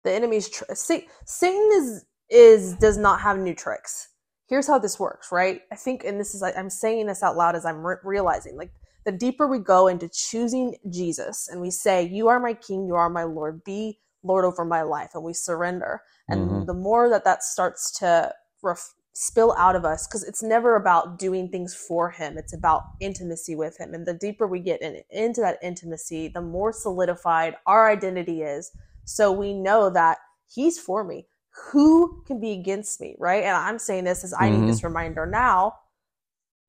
the 0.05 0.13
enemy's 0.13 0.49
tr- 0.49 0.65
Sa- 0.75 1.07
Satan 1.25 1.71
is 1.75 2.05
is 2.29 2.75
does 2.75 2.97
not 2.99 3.21
have 3.21 3.39
new 3.39 3.55
tricks. 3.55 4.09
Here's 4.49 4.67
how 4.67 4.79
this 4.79 4.99
works, 4.99 5.31
right? 5.33 5.61
I 5.73 5.77
think, 5.77 6.05
and 6.05 6.19
this 6.21 6.35
is 6.35 6.43
I'm 6.43 6.71
saying 6.71 7.07
this 7.07 7.23
out 7.23 7.37
loud 7.37 7.55
as 7.57 7.65
I'm 7.65 7.85
re- 7.87 7.97
realizing, 8.05 8.57
like 8.57 8.73
the 9.07 9.13
deeper 9.13 9.47
we 9.49 9.61
go 9.61 9.89
into 9.89 10.09
choosing 10.11 10.77
Jesus, 10.91 11.49
and 11.49 11.61
we 11.63 11.71
say, 11.71 12.03
"You 12.05 12.29
are 12.29 12.41
my 12.41 12.55
King, 12.55 12.87
you 12.87 12.97
are 12.97 13.09
my 13.11 13.25
Lord, 13.25 13.65
be 13.65 14.01
Lord 14.25 14.45
over 14.45 14.65
my 14.67 14.83
life," 14.83 15.13
and 15.15 15.25
we 15.25 15.33
surrender, 15.35 16.03
and 16.29 16.51
Mhm. 16.51 16.67
the 16.67 16.75
more 16.75 17.09
that 17.11 17.25
that 17.25 17.45
starts 17.45 17.93
to 18.01 18.35
ref- 18.63 18.95
spill 19.15 19.55
out 19.59 19.77
of 19.77 19.87
us 19.87 20.07
because 20.07 20.25
it's 20.25 20.43
never 20.43 20.77
about 20.77 21.19
doing 21.19 21.49
things 21.51 21.75
for 21.75 22.11
him 22.11 22.37
it's 22.37 22.53
about 22.53 22.83
intimacy 23.01 23.57
with 23.57 23.79
him. 23.79 23.95
And 23.95 24.05
the 24.07 24.13
deeper 24.15 24.47
we 24.47 24.61
get 24.61 24.83
in, 24.83 25.03
into 25.11 25.41
that 25.41 25.59
intimacy 25.63 26.29
the 26.29 26.43
more 26.43 26.73
solidified 26.73 27.57
our 27.67 27.89
identity 27.91 28.43
is. 28.43 28.71
So 29.05 29.33
we 29.33 29.55
know 29.55 29.89
that 29.91 30.19
he's 30.49 30.79
for 30.79 31.05
me. 31.05 31.29
Who 31.73 32.23
can 32.27 32.41
be 32.41 32.53
against 32.53 33.01
me 33.01 33.17
right? 33.19 33.45
And 33.45 33.57
i'm 33.57 33.79
saying 33.79 34.05
this 34.05 34.25
as 34.25 34.35
i 34.39 34.51
need 34.51 34.65
Mhm. 34.65 34.67
this 34.67 34.85
reminder 34.85 35.25
now 35.27 35.75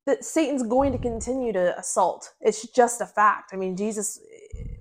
that 0.08 0.24
Satan's 0.24 0.62
going 0.62 0.90
to 0.92 0.98
continue 0.98 1.52
to 1.52 1.78
assault. 1.78 2.32
It's 2.40 2.66
just 2.72 3.02
a 3.02 3.06
fact. 3.06 3.50
I 3.52 3.56
mean, 3.56 3.76
Jesus, 3.76 4.18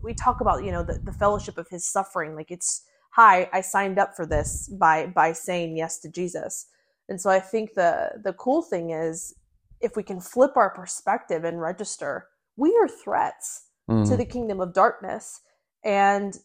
we 0.01 0.13
talk 0.13 0.39
about, 0.39 0.63
you 0.63 0.71
know, 0.71 0.83
the, 0.83 0.99
the 1.03 1.11
fellowship 1.11 1.57
of 1.57 1.67
his 1.67 1.85
suffering. 1.85 2.33
Like 2.33 2.49
it's, 2.49 2.85
hi, 3.11 3.49
I 3.51 3.59
signed 3.59 3.99
up 3.99 4.15
for 4.15 4.25
this 4.25 4.69
by, 4.79 5.07
by 5.07 5.33
saying 5.33 5.75
yes 5.75 5.99
to 5.99 6.09
Jesus. 6.09 6.67
And 7.09 7.19
so 7.19 7.29
I 7.29 7.41
think 7.41 7.73
the, 7.73 8.11
the 8.23 8.31
cool 8.31 8.61
thing 8.61 8.91
is 8.91 9.35
if 9.81 9.97
we 9.97 10.03
can 10.03 10.21
flip 10.21 10.55
our 10.55 10.69
perspective 10.69 11.43
and 11.43 11.59
register, 11.61 12.27
we 12.55 12.73
are 12.81 12.87
threats 12.87 13.65
Mhm. 13.89 14.09
to 14.09 14.17
the 14.17 14.25
kingdom 14.25 14.59
of 14.61 14.73
darkness. 14.73 15.41
And 15.83 16.37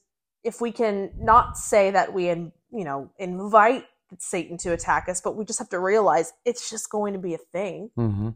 if 0.42 0.60
we 0.60 0.72
can 0.72 1.12
not 1.18 1.56
say 1.56 1.92
that 1.92 2.12
we, 2.12 2.28
in, 2.28 2.52
you 2.72 2.84
know, 2.84 3.10
invite 3.18 3.84
Satan 4.18 4.58
to 4.58 4.72
attack 4.72 5.08
us, 5.08 5.20
but 5.20 5.36
we 5.36 5.44
just 5.44 5.58
have 5.58 5.68
to 5.70 5.78
realize 5.80 6.32
it's 6.44 6.68
just 6.68 6.90
going 6.90 7.12
to 7.14 7.18
be 7.18 7.34
a 7.34 7.38
thing 7.38 7.90
Mhm. 7.96 8.34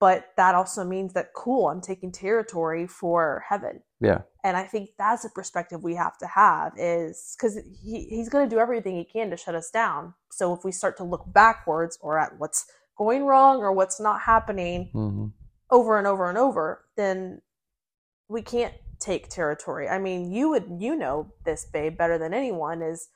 But 0.00 0.26
that 0.36 0.54
also 0.54 0.84
means 0.84 1.12
that 1.14 1.32
cool 1.34 1.68
i'm 1.68 1.80
taking 1.80 2.12
territory 2.12 2.86
for 2.86 3.44
heaven. 3.48 3.82
Yeah. 4.00 4.20
and 4.44 4.56
i 4.56 4.62
think 4.62 4.90
that's 4.98 5.24
a 5.24 5.30
perspective 5.30 5.82
we 5.82 5.94
have 5.96 6.16
to 6.18 6.26
have 6.26 6.72
is 6.76 7.34
because 7.36 7.58
he, 7.82 8.04
he's 8.04 8.28
going 8.28 8.48
to 8.48 8.54
do 8.54 8.60
everything 8.60 8.96
he 8.96 9.04
can 9.04 9.30
to 9.30 9.36
shut 9.36 9.54
us 9.56 9.70
down. 9.70 10.14
So 10.30 10.54
if 10.54 10.64
we 10.64 10.70
start 10.72 10.96
to 10.98 11.04
look 11.04 11.24
backwards 11.32 11.98
or 12.00 12.18
at 12.18 12.38
what's 12.38 12.66
going 12.96 13.24
wrong 13.24 13.58
or 13.58 13.72
what's 13.72 14.00
not 14.00 14.20
happening 14.22 14.90
Mhm. 14.94 15.32
over 15.70 15.98
and 15.98 16.06
over 16.06 16.28
and 16.28 16.38
over 16.38 16.84
then 16.96 17.42
we 18.28 18.42
can't 18.42 18.74
take 19.00 19.28
territory. 19.28 19.88
I 19.88 19.98
mean 19.98 20.30
you 20.30 20.50
would 20.50 20.66
you 20.78 20.94
know 20.96 21.32
this 21.44 21.64
babe 21.72 21.96
better 21.96 22.18
than 22.18 22.34
anyone 22.34 22.82
is 22.82 23.08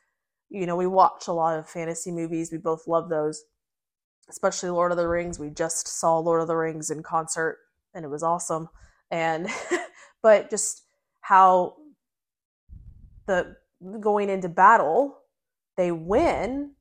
you 0.49 0.67
know 0.67 0.77
we 0.77 0.87
watch 0.87 1.29
a 1.29 1.33
lot 1.33 1.59
of 1.59 1.69
fantasy 1.69 2.11
movies. 2.11 2.51
We 2.53 2.59
both 2.59 2.87
love 2.87 3.09
those 3.09 3.43
especially 4.29 4.71
lord 4.71 4.93
of 4.93 4.99
the 4.99 5.09
rings. 5.09 5.39
We 5.39 5.51
just 5.51 5.87
saw 5.89 6.19
lord 6.19 6.41
of 6.41 6.49
the 6.49 6.57
rings 6.57 6.91
in 6.91 7.03
concert 7.03 7.59
and 7.95 8.05
it 8.05 8.09
was 8.09 8.23
awesome. 8.23 8.69
And 9.11 9.49
but 10.23 10.51
just 10.51 10.83
how 11.21 11.77
the 13.27 13.57
going 14.01 14.29
into 14.29 14.49
battle 14.49 15.19
they 15.77 15.91
win 15.91 16.73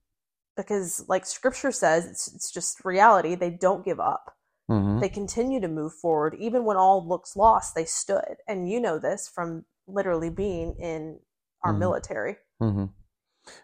because 0.58 1.06
like 1.08 1.26
scripture 1.26 1.72
says 1.72 2.06
it's, 2.06 2.34
it's 2.34 2.52
just 2.52 2.84
reality. 2.86 3.36
They 3.36 3.50
don't 3.52 3.86
give 3.86 4.00
up. 4.00 4.36
Mhm. 4.70 5.02
they 5.02 5.10
continue 5.10 5.60
to 5.60 5.68
move 5.68 5.94
forward. 5.94 6.36
Even 6.40 6.64
when 6.64 6.78
all 6.78 7.06
looks 7.06 7.36
lost 7.36 7.76
they 7.76 7.86
stood. 7.86 8.38
And 8.48 8.70
you 8.70 8.80
know 8.80 9.00
this 9.00 9.28
from 9.28 9.66
literally 9.88 10.30
being 10.30 10.76
in 10.80 11.20
our 11.64 11.74
Mhm. 11.74 11.80
military. 11.80 12.38
Hmm 12.60 12.86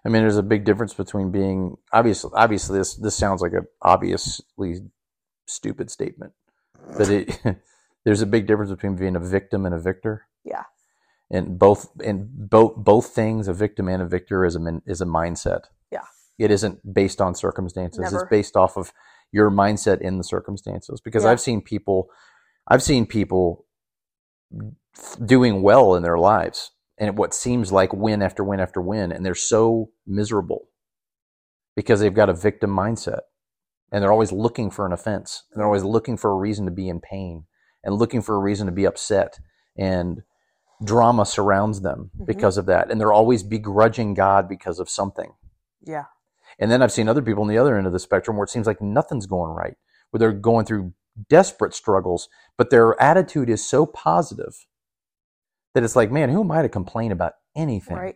I 0.06 0.10
mean, 0.10 0.22
there's 0.22 0.38
a 0.38 0.44
big 0.44 0.66
difference 0.66 0.94
between 0.94 1.32
being 1.32 1.78
obviously. 1.94 2.32
Obviously, 2.34 2.78
this 2.80 2.96
this 2.96 3.16
sounds 3.16 3.42
like 3.42 3.54
an 3.54 3.68
obviously 3.82 4.82
stupid 5.48 5.90
statement, 5.92 6.34
but 6.98 7.10
it 7.10 7.40
there's 8.06 8.22
a 8.22 8.26
big 8.26 8.48
difference 8.48 8.72
between 8.72 8.96
being 8.96 9.16
a 9.16 9.20
victim 9.20 9.66
and 9.66 9.76
a 9.76 9.80
victor. 9.80 10.26
Yeah. 10.44 10.64
And 11.30 11.60
both 11.60 11.90
and 12.04 12.30
both 12.50 12.76
both 12.76 13.08
things, 13.08 13.48
a 13.48 13.54
victim 13.54 13.88
and 13.88 14.02
a 14.02 14.08
victor, 14.08 14.46
is 14.46 14.56
a 14.56 14.60
min- 14.60 14.82
is 14.86 15.02
a 15.02 15.06
mindset. 15.06 15.66
Yeah. 15.92 16.06
It 16.40 16.52
isn't 16.52 16.94
based 16.94 17.22
on 17.22 17.36
circumstances. 17.36 18.00
Never. 18.00 18.22
It's 18.24 18.30
based 18.30 18.56
off 18.56 18.78
of 18.78 18.94
your 19.32 19.52
mindset 19.52 20.00
in 20.02 20.18
the 20.18 20.24
circumstances. 20.24 21.02
Because 21.02 21.24
Yeah. 21.24 21.32
I've 21.32 21.42
seen 21.42 21.62
people, 21.62 22.10
I've 22.68 22.84
seen 22.84 23.06
people 23.06 23.66
doing 25.24 25.62
well 25.62 25.96
in 25.96 26.04
their 26.04 26.18
lives 26.18 26.72
and 26.98 27.18
what 27.18 27.34
seems 27.34 27.72
like 27.72 27.94
win 27.94 28.22
after 28.22 28.44
win 28.44 28.60
after 28.60 28.82
win 28.82 29.12
and 29.12 29.26
they're 29.26 29.36
so 29.36 29.90
miserable 30.06 30.70
because 31.76 32.00
they've 32.00 32.14
got 32.14 32.30
a 32.30 32.34
victim 32.34 32.72
mindset. 32.72 33.22
And 33.92 34.04
they're 34.04 34.12
always 34.12 34.34
looking 34.34 34.70
for 34.70 34.86
an 34.86 34.92
offense 34.92 35.44
and 35.52 35.60
they're 35.60 35.66
always 35.68 35.84
looking 35.84 36.18
for 36.18 36.32
a 36.32 36.36
reason 36.36 36.66
to 36.66 36.72
be 36.72 36.90
in 36.90 37.00
pain 37.00 37.46
and 37.84 37.96
looking 37.96 38.22
for 38.22 38.36
a 38.36 38.40
reason 38.40 38.66
to 38.66 38.72
be 38.74 38.86
upset 38.86 39.40
and 39.78 40.24
drama 40.84 41.26
surrounds 41.26 41.82
them 41.82 42.12
Mhm. 42.20 42.26
because 42.26 42.58
of 42.58 42.66
that. 42.66 42.92
And 42.92 43.00
they're 43.00 43.14
always 43.14 43.44
begrudging 43.44 44.14
god 44.14 44.50
because 44.50 44.80
of 44.80 44.90
something. 44.90 45.34
Yeah. 45.82 46.06
And 46.60 46.70
then 46.72 46.82
i've 46.82 46.92
seen 46.92 47.08
other 47.08 47.22
people 47.22 47.44
on 47.44 47.50
the 47.50 47.58
other 47.58 47.78
end 47.78 47.88
of 47.88 47.94
the 47.94 48.00
spectrum 48.00 48.36
where 48.36 48.44
it 48.44 48.50
seems 48.50 48.68
like 48.68 48.82
nothing's 48.82 49.26
going 49.28 49.54
right 49.54 49.76
where 50.10 50.20
they're 50.20 50.32
going 50.34 50.66
through 50.66 50.94
desperate 51.30 51.74
struggles 51.74 52.30
but 52.58 52.70
their 52.70 53.00
attitude 53.02 53.50
is 53.50 53.64
so 53.68 53.86
positive 53.86 54.66
that 55.78 55.84
it's 55.84 55.96
like 55.96 56.12
man 56.12 56.30
who 56.30 56.42
am 56.42 56.52
i 56.52 56.64
to 56.64 56.70
complain 56.70 57.12
about 57.12 57.34
anything? 57.56 57.96
Right. 57.96 58.16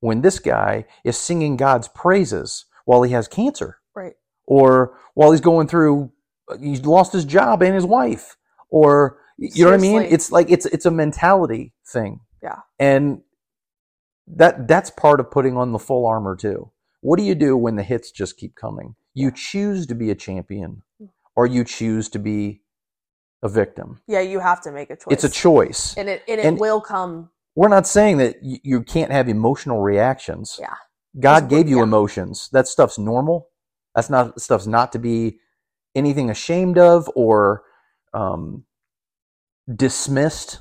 When 0.00 0.20
this 0.22 0.40
guy 0.40 0.84
is 1.04 1.16
singing 1.16 1.56
God's 1.56 1.86
praises 1.86 2.66
while 2.86 3.02
he 3.02 3.12
has 3.12 3.28
cancer. 3.28 3.78
Right. 3.94 4.14
Or 4.46 4.98
while 5.14 5.30
he's 5.30 5.40
going 5.40 5.68
through 5.68 6.10
he's 6.60 6.84
lost 6.84 7.12
his 7.12 7.24
job 7.24 7.62
and 7.62 7.74
his 7.74 7.86
wife. 7.86 8.36
Or 8.68 9.18
you 9.38 9.64
know 9.64 9.70
what 9.70 9.78
I 9.78 9.80
mean? 9.80 10.02
It's 10.02 10.32
like 10.32 10.50
it's 10.50 10.66
it's 10.66 10.86
a 10.86 10.90
mentality 10.90 11.72
thing. 11.86 12.20
Yeah. 12.42 12.58
and 12.78 13.22
that 14.26 14.68
that's 14.68 14.90
part 14.90 15.20
of 15.20 15.30
putting 15.30 15.56
on 15.56 15.72
the 15.72 15.78
full 15.78 16.04
armor 16.04 16.34
too. 16.34 16.72
What 17.00 17.16
do 17.18 17.22
you 17.22 17.36
do 17.36 17.56
when 17.56 17.76
the 17.76 17.84
hits 17.84 18.10
just 18.10 18.36
keep 18.36 18.56
coming? 18.56 18.96
You 19.14 19.30
choose 19.30 19.86
to 19.86 19.94
be 19.94 20.10
a 20.10 20.16
champion. 20.16 20.82
Mm. 21.00 21.10
Or 21.36 21.46
you 21.46 21.62
choose 21.62 22.08
to 22.10 22.18
be 22.18 22.62
a 23.42 23.48
victim 23.48 24.00
yeah 24.08 24.20
you 24.20 24.40
have 24.40 24.60
to 24.60 24.70
make 24.72 24.90
a 24.90 24.96
choice 24.96 25.12
it's 25.12 25.24
a 25.24 25.28
choice 25.28 25.96
and 25.96 26.08
it 26.08 26.22
and 26.28 26.40
it 26.40 26.44
And- 26.46 26.58
will 26.58 26.80
come 26.80 27.30
we're 27.56 27.68
not 27.68 27.86
saying 27.86 28.18
that 28.18 28.36
you, 28.42 28.58
you 28.62 28.82
can't 28.84 29.10
have 29.10 29.28
emotional 29.28 29.80
reactions. 29.80 30.58
Yeah. 30.60 30.74
God 31.18 31.40
Just- 31.40 31.50
gave 31.50 31.68
you 31.68 31.78
yeah. 31.78 31.82
emotions. 31.82 32.48
That 32.52 32.68
stuff's 32.68 32.98
normal. 33.00 33.48
That's 33.96 34.08
not 34.08 34.40
stuff's 34.40 34.68
not 34.68 34.92
to 34.92 35.00
be 35.00 35.40
anything 35.96 36.30
ashamed 36.30 36.78
of 36.78 37.10
or 37.16 37.64
um, 38.14 38.62
dismissed. 39.74 40.60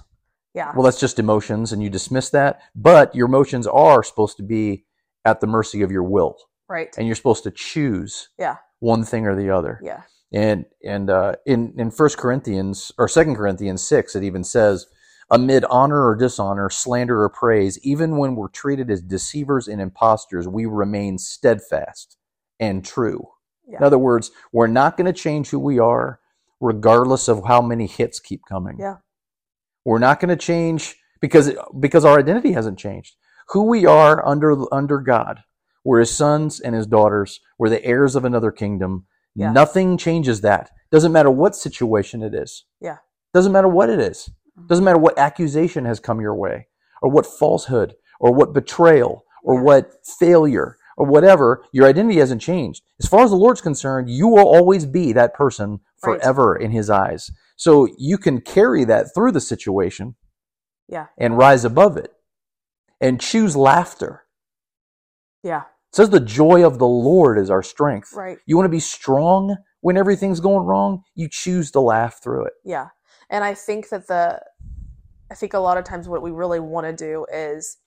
yeah 0.53 0.71
Well, 0.73 0.83
that's 0.83 0.99
just 0.99 1.19
emotions, 1.19 1.71
and 1.71 1.83
you 1.83 1.89
dismiss 1.89 2.29
that. 2.31 2.61
But 2.75 3.13
your 3.15 3.27
emotions 3.27 3.67
are 3.67 4.01
supposed 4.03 4.37
to 4.37 4.43
be 4.43 4.85
at 5.25 5.39
the 5.39 5.47
mercy 5.47 5.81
of 5.83 5.91
your 5.91 6.03
will, 6.03 6.37
right 6.67 6.93
and 6.97 7.05
you're 7.05 7.15
supposed 7.15 7.43
to 7.43 7.51
choose 7.51 8.29
Yeah. 8.39 8.55
one 8.79 9.03
thing 9.03 9.27
or 9.27 9.35
the 9.35 9.49
other. 9.49 9.79
yeah 9.83 10.01
And 10.33 10.65
and 10.83 11.09
uh, 11.09 11.35
in 11.45 11.73
in 11.77 11.91
First 11.91 12.17
Corinthians 12.17 12.91
or 12.97 13.07
Second 13.07 13.35
Corinthians 13.35 13.81
six, 13.81 14.15
it 14.15 14.23
even 14.23 14.43
says, 14.43 14.85
amid 15.29 15.63
honor 15.65 16.05
or 16.05 16.15
dishonor, 16.15 16.69
slander 16.69 17.23
or 17.23 17.29
praise, 17.29 17.79
even 17.83 18.17
when 18.17 18.35
we're 18.35 18.47
treated 18.49 18.89
as 18.89 19.01
deceivers 19.01 19.67
and 19.67 19.81
impostors, 19.81 20.47
we 20.47 20.65
remain 20.65 21.17
steadfast 21.17 22.17
and 22.59 22.83
true. 22.83 23.27
Yeah. 23.67 23.79
In 23.79 23.83
other 23.83 23.97
words, 23.97 24.31
we're 24.51 24.67
not 24.67 24.95
going 24.97 25.05
to 25.05 25.13
change 25.13 25.49
who 25.49 25.59
we 25.59 25.79
are, 25.79 26.19
regardless 26.59 27.27
of 27.27 27.45
how 27.45 27.61
many 27.61 27.87
hits 27.87 28.19
keep 28.19 28.41
coming. 28.47 28.77
Yeah. 28.79 28.97
We're 29.83 29.99
not 29.99 30.19
going 30.19 30.29
to 30.29 30.35
change 30.35 30.95
because 31.21 31.53
because 31.79 32.05
our 32.05 32.19
identity 32.19 32.51
hasn't 32.51 32.79
changed. 32.79 33.15
Who 33.49 33.63
we 33.63 33.85
are 33.85 34.25
under 34.27 34.73
under 34.73 34.99
God, 34.99 35.39
we're 35.85 35.99
His 35.99 36.11
sons 36.11 36.59
and 36.59 36.75
His 36.75 36.87
daughters. 36.87 37.39
We're 37.57 37.69
the 37.69 37.83
heirs 37.85 38.15
of 38.15 38.25
another 38.25 38.51
kingdom. 38.51 39.05
Yeah. 39.38 39.52
Nothing 39.52 39.97
changes 39.97 40.41
that. 40.41 40.71
Doesn't 40.91 41.12
matter 41.12 41.30
what 41.32 41.56
situation 41.56 42.23
it 42.23 42.34
is. 42.34 42.65
Yeah. 42.82 42.97
Doesn't 43.34 43.52
matter 43.52 43.67
what 43.67 43.89
it 43.89 44.00
is. 44.00 44.30
Mhm. 44.58 44.67
Doesn't 44.67 44.84
matter 44.84 44.97
what 44.97 45.17
accusation 45.19 45.86
has 45.86 46.00
come 46.00 46.19
your 46.19 46.34
way, 46.36 46.67
or 47.02 47.12
what 47.12 47.26
falsehood, 47.26 47.95
or 48.19 48.34
what 48.34 48.52
betrayal, 48.54 49.23
or 49.43 49.56
Yeah. 49.56 49.62
what 49.62 50.06
failure, 50.06 50.78
or 50.97 51.06
whatever. 51.06 51.63
Your 51.71 51.86
identity 51.88 52.17
hasn't 52.19 52.41
changed. 52.41 52.84
As 53.00 53.08
far 53.08 53.21
as 53.23 53.30
the 53.30 53.38
Lord's 53.38 53.62
concerned, 53.62 54.10
you 54.10 54.28
will 54.28 54.47
always 54.47 54.86
be 54.88 55.13
that 55.13 55.36
person 55.36 55.82
Right. 56.04 56.19
forever 56.19 56.56
in 56.56 56.71
His 56.71 56.89
eyes. 56.89 57.30
So 57.56 57.88
you 57.97 58.17
can 58.17 58.41
carry 58.41 58.84
that 58.86 59.13
through 59.13 59.32
the 59.34 59.41
situation 59.41 60.15
yeah 60.89 61.08
and 61.17 61.38
rise 61.38 61.63
above 61.65 61.97
it 61.97 62.13
and 63.00 63.19
choose 63.21 63.56
laughter. 63.56 64.23
yeah 65.43 65.63
It 65.91 65.95
says 65.95 66.10
the 66.10 66.19
joy 66.19 66.65
of 66.65 66.80
the 66.80 66.88
Lord 66.88 67.38
is 67.39 67.50
our 67.50 67.63
strength. 67.63 68.13
right 68.13 68.38
You 68.45 68.56
want 68.56 68.65
to 68.65 68.71
be 68.71 68.80
strong 68.80 69.56
when 69.82 69.97
everything's 69.97 70.39
going 70.39 70.65
wrong? 70.65 71.04
You 71.15 71.30
choose 71.30 71.71
to 71.71 71.80
laugh 71.80 72.21
through 72.21 72.45
it. 72.45 72.54
Yeah. 72.65 72.89
And 73.30 73.43
I 73.43 73.54
think 73.54 73.89
that 73.89 74.08
the 74.08 74.41
I 75.30 75.36
think 75.36 75.54
a 75.54 75.60
lot 75.60 75.78
of 75.78 75.84
times 75.84 76.08
what 76.08 76.21
we 76.21 76.32
really 76.32 76.60
want 76.60 76.88
to 76.88 76.93
do 76.93 77.26
is 77.32 77.78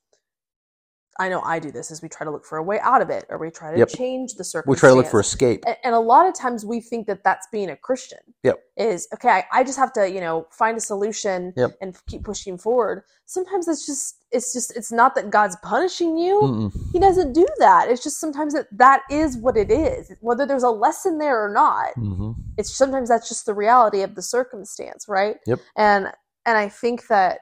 I 1.20 1.28
know 1.28 1.40
I 1.42 1.58
do 1.58 1.70
this 1.70 1.90
is 1.90 2.00
we 2.02 2.08
try 2.08 2.24
to 2.24 2.30
look 2.30 2.46
for 2.46 2.56
a 2.58 2.62
way 2.62 2.80
out 2.80 3.02
of 3.02 3.10
it 3.10 3.26
or 3.28 3.36
we 3.38 3.50
try 3.50 3.70
to 3.72 3.78
Yep. 3.78 3.88
change 3.90 4.34
the 4.34 4.42
circumstance. 4.44 4.76
We 4.76 4.80
try 4.80 4.88
to 4.88 4.94
look 4.94 5.06
for 5.06 5.20
escape. 5.20 5.62
and, 5.66 5.76
and 5.84 5.94
a 5.94 6.00
lot 6.00 6.26
of 6.26 6.34
times 6.34 6.64
we 6.64 6.80
think 6.80 7.06
that 7.08 7.22
that's 7.22 7.46
being 7.52 7.68
a 7.70 7.76
Christian. 7.76 8.18
Yep. 8.42 8.56
Is 8.78 9.06
okay. 9.14 9.28
I, 9.28 9.44
I 9.52 9.64
just 9.64 9.78
have 9.78 9.92
to 9.92 10.10
you 10.10 10.20
know 10.20 10.46
find 10.50 10.76
a 10.76 10.80
solution 10.80 11.52
Yep. 11.56 11.70
and 11.82 11.96
keep 12.06 12.24
pushing 12.24 12.56
forward. 12.56 13.04
Sometimes 13.26 13.68
it's 13.68 13.84
just 13.86 14.16
it's 14.32 14.52
just 14.54 14.74
it's 14.76 14.90
not 14.90 15.14
that 15.16 15.30
God's 15.30 15.56
punishing 15.62 16.16
you. 16.16 16.40
Mm-mm. 16.42 16.72
He 16.92 16.98
doesn't 16.98 17.32
do 17.34 17.46
that. 17.58 17.88
It's 17.90 18.02
just 18.02 18.18
sometimes 18.18 18.54
that 18.54 18.66
that 18.72 19.02
is 19.10 19.36
what 19.36 19.56
it 19.58 19.70
is. 19.70 20.10
Whether 20.20 20.46
there's 20.46 20.62
a 20.62 20.70
lesson 20.70 21.18
there 21.18 21.38
or 21.44 21.52
not, 21.52 21.88
Mhm. 21.96 22.34
it's 22.56 22.74
sometimes 22.74 23.08
that's 23.10 23.28
just 23.28 23.44
the 23.44 23.54
reality 23.54 24.00
of 24.02 24.14
the 24.14 24.22
circumstance, 24.22 25.06
right? 25.08 25.36
Yep. 25.46 25.58
And 25.76 26.10
and 26.46 26.56
I 26.56 26.70
think 26.70 27.06
that 27.08 27.40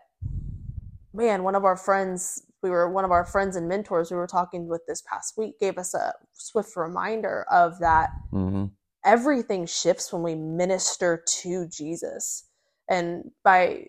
man, 1.14 1.42
one 1.42 1.54
of 1.54 1.64
our 1.64 1.76
friends, 1.76 2.42
we 2.62 2.70
were 2.70 2.90
one 2.90 3.04
of 3.04 3.10
our 3.10 3.24
friends 3.24 3.56
and 3.56 3.68
mentors 3.68 4.10
we 4.10 4.16
were 4.16 4.26
talking 4.26 4.68
with 4.68 4.82
this 4.86 5.02
past 5.02 5.34
week 5.36 5.58
gave 5.60 5.78
us 5.78 5.94
a 5.94 6.12
swift 6.32 6.76
reminder 6.76 7.46
of 7.50 7.78
that 7.78 8.10
Mhm. 8.32 8.72
everything 9.04 9.66
shifts 9.66 10.12
when 10.12 10.22
we 10.22 10.34
minister 10.34 11.16
to 11.26 11.66
Jesus. 11.68 12.44
And 12.88 13.32
by 13.44 13.88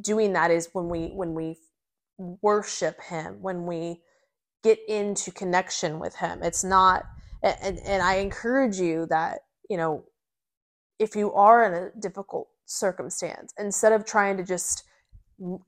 doing 0.00 0.32
that 0.34 0.50
is 0.50 0.68
when 0.72 0.88
we 0.88 1.08
when 1.08 1.34
we 1.34 1.58
worship 2.16 3.00
him, 3.02 3.42
when 3.42 3.66
we 3.66 4.02
get 4.62 4.78
into 4.88 5.30
connection 5.30 5.98
with 5.98 6.16
him. 6.16 6.42
It's 6.42 6.64
not 6.64 7.04
and 7.42 7.78
and 7.78 8.02
I 8.02 8.14
encourage 8.16 8.78
you 8.80 9.06
that, 9.06 9.40
you 9.68 9.76
know, 9.76 10.04
if 10.98 11.14
you 11.14 11.32
are 11.34 11.64
in 11.64 11.74
a 11.74 12.00
difficult 12.00 12.48
circumstance, 12.64 13.52
instead 13.58 13.92
of 13.92 14.04
trying 14.04 14.36
to 14.36 14.42
just 14.42 14.84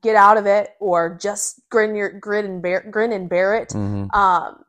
get 0.01 0.15
out 0.15 0.37
of 0.37 0.45
it 0.45 0.71
or 0.79 1.17
just 1.17 1.61
grin 1.69 1.95
your 1.95 2.11
grin 2.11 2.45
and 2.45 2.61
bear 2.61 2.81
grin 2.91 3.11
and 3.13 3.29
bear 3.29 3.55
it, 3.55 3.69
Mhm. 3.69 4.13
um, 4.13 4.63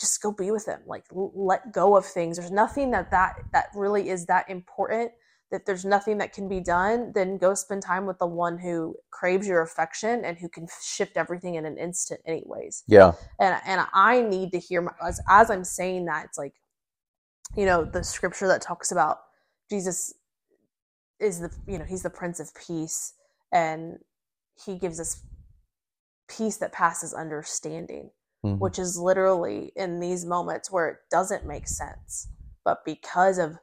just 0.00 0.20
go 0.22 0.32
be 0.32 0.50
with 0.50 0.66
him. 0.66 0.80
Like 0.86 1.04
l- 1.14 1.32
let 1.34 1.72
go 1.72 1.96
of 1.96 2.04
things. 2.06 2.36
There's 2.38 2.50
nothing 2.50 2.90
that 2.92 3.10
that 3.10 3.36
that 3.52 3.68
really 3.74 4.08
is 4.08 4.26
that 4.26 4.48
important. 4.48 5.12
That 5.52 5.64
there's 5.64 5.84
nothing 5.84 6.18
that 6.18 6.32
can 6.32 6.48
be 6.48 6.58
done. 6.60 7.12
Then 7.14 7.38
go 7.38 7.54
spend 7.54 7.82
time 7.82 8.04
with 8.06 8.18
the 8.18 8.26
one 8.26 8.58
who 8.58 8.96
craves 9.10 9.46
your 9.46 9.62
affection 9.62 10.24
and 10.24 10.36
who 10.38 10.48
can 10.48 10.66
shift 10.82 11.16
everything 11.16 11.54
in 11.54 11.64
an 11.66 11.78
instant, 11.78 12.20
anyways 12.26 12.82
Yeah. 12.86 13.12
and 13.38 13.60
and 13.64 13.86
I 13.92 14.22
need 14.22 14.50
to 14.52 14.58
hear 14.58 14.82
my, 14.82 14.92
as 15.02 15.20
as 15.28 15.50
I'm 15.50 15.64
saying 15.64 16.06
that 16.06 16.24
it's 16.24 16.38
like 16.38 16.54
you 17.54 17.64
know 17.66 17.84
the 17.84 18.02
scripture 18.02 18.48
that 18.48 18.60
talks 18.60 18.90
about 18.90 19.18
Jesus 19.70 20.14
is 21.20 21.40
the 21.40 21.50
you 21.66 21.78
know 21.78 21.84
he's 21.84 22.02
the 22.02 22.10
prince 22.10 22.40
of 22.40 22.52
peace 22.54 23.14
and 23.52 23.98
he 24.64 24.78
gives 24.78 24.98
us 25.00 25.22
peace 26.28 26.56
that 26.58 26.72
passes 26.72 27.14
understanding 27.14 28.10
Mhm. 28.44 28.58
which 28.58 28.78
is 28.78 28.98
literally 28.98 29.72
in 29.76 30.00
these 30.00 30.24
moments 30.24 30.70
where 30.70 30.88
it 30.88 30.98
doesn't 31.10 31.46
make 31.46 31.66
sense 31.68 32.28
but 32.64 32.84
because 32.84 33.38
of 33.38 33.58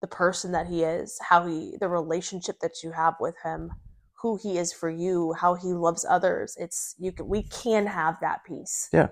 the 0.00 0.06
person 0.06 0.52
that 0.52 0.66
he 0.66 0.84
is 0.84 1.18
how 1.28 1.46
he 1.46 1.76
the 1.80 1.88
relationship 1.88 2.58
that 2.60 2.82
you 2.82 2.92
have 2.92 3.14
with 3.20 3.34
him 3.42 3.72
who 4.22 4.36
he 4.36 4.56
is 4.58 4.72
for 4.72 4.88
you 4.88 5.32
how 5.34 5.54
he 5.54 5.72
loves 5.72 6.04
others 6.08 6.56
it's 6.58 6.94
you 6.98 7.12
can 7.12 7.28
we 7.28 7.42
can 7.42 7.86
have 7.86 8.16
that 8.20 8.44
peace 8.44 8.88
Yeah. 8.92 9.08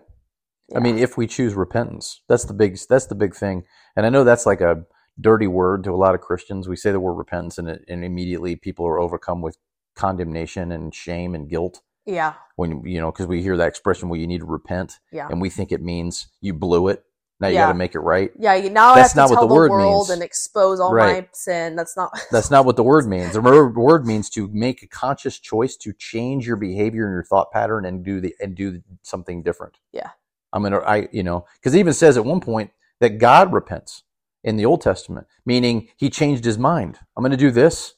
I 0.74 0.80
mean, 0.80 0.96
if 0.96 1.18
we 1.18 1.26
choose 1.26 1.54
repentance, 1.54 2.22
that's 2.26 2.44
the 2.46 2.54
big 2.54 2.78
that's 2.88 3.04
the 3.06 3.14
big 3.14 3.34
thing. 3.37 3.64
And 3.96 4.06
I 4.06 4.08
know 4.08 4.24
that's 4.24 4.46
like 4.46 4.62
a 4.62 4.87
dirty 5.20 5.46
word 5.46 5.84
to 5.84 5.90
a 5.92 5.96
lot 5.96 6.14
of 6.14 6.22
Christians. 6.22 6.68
We 6.68 6.76
say 6.76 6.90
the 6.90 6.98
word 6.98 7.12
repentance, 7.14 7.58
and, 7.58 7.68
it, 7.68 7.84
and 7.87 8.02
immediately 8.02 8.56
people 8.56 8.87
are 8.87 8.98
overcome 8.98 9.42
with 9.42 9.58
condemnation 9.94 10.72
and 10.72 10.94
shame 10.94 11.35
and 11.35 11.48
guilt 11.48 11.80
yeah 12.07 12.35
when 12.57 12.85
you 12.87 13.00
know 13.00 13.11
because 13.11 13.26
we 13.26 13.42
hear 13.42 13.57
that 13.57 13.68
expression, 13.68 14.09
"Well, 14.09 14.20
you 14.20 14.26
need 14.26 14.38
to 14.40 14.46
repent," 14.46 15.00
yeah 15.12 15.28
and 15.28 15.40
we 15.40 15.50
think 15.50 15.72
it 15.72 15.83
means 15.83 16.28
you 16.40 16.54
blew 16.54 16.88
it. 16.88 17.04
Now 17.40 17.48
you 17.48 17.54
Yeah. 17.54 17.62
got 17.66 17.72
to 17.72 17.78
make 17.78 17.94
it 17.94 18.00
right. 18.00 18.30
yeah 18.38 18.54
you, 18.54 18.70
now 18.70 18.94
That's 18.94 18.96
i 18.96 18.98
have 18.98 19.16
not 19.16 19.22
to 19.24 19.30
what 19.30 19.35
tell 19.37 19.42
the 19.42 19.46
the, 19.48 19.54
word 19.54 19.70
world 19.72 20.09
means. 20.09 20.11
and 20.11 20.22
expose 20.22 20.78
all 20.80 20.92
Right. 20.92 21.24
my 21.24 21.28
sin 21.33 21.74
that's 21.76 21.96
not 21.96 22.12
That's 22.30 22.50
not 22.50 22.64
what 22.64 22.76
the 22.76 22.83
word 22.85 23.07
means. 23.09 23.33
The 23.33 23.40
word 23.40 24.07
means 24.07 24.30
to 24.30 24.48
make 24.52 24.83
a 24.83 24.87
conscious 24.87 25.38
choice 25.38 25.76
to 25.78 25.92
change 25.92 26.46
your 26.46 26.57
behavior 26.57 27.07
and 27.07 27.12
your 27.14 27.24
thought 27.24 27.50
pattern 27.52 27.85
and 27.85 28.04
do 28.04 28.20
the 28.20 28.35
and 28.40 28.54
do 28.54 28.83
something 29.02 29.42
different. 29.42 29.78
Yeah. 29.92 30.11
I'm 30.52 30.62
gonna 30.62 30.78
I 30.78 31.09
you 31.12 31.22
know 31.24 31.46
because 31.57 31.74
it 31.74 31.78
even 31.80 31.92
says 31.92 32.16
at 32.16 32.24
one 32.24 32.40
point 32.40 32.70
that 33.00 33.18
God 33.18 33.52
repents 33.52 34.04
in 34.44 34.57
the 34.57 34.64
Old 34.66 34.80
Testament, 34.80 35.26
meaning 35.44 35.88
He 35.96 36.09
changed 36.11 36.44
His 36.44 36.57
mind. 36.59 37.00
I'm 37.16 37.22
gonna 37.24 37.37
do 37.37 37.50
this, 37.50 37.94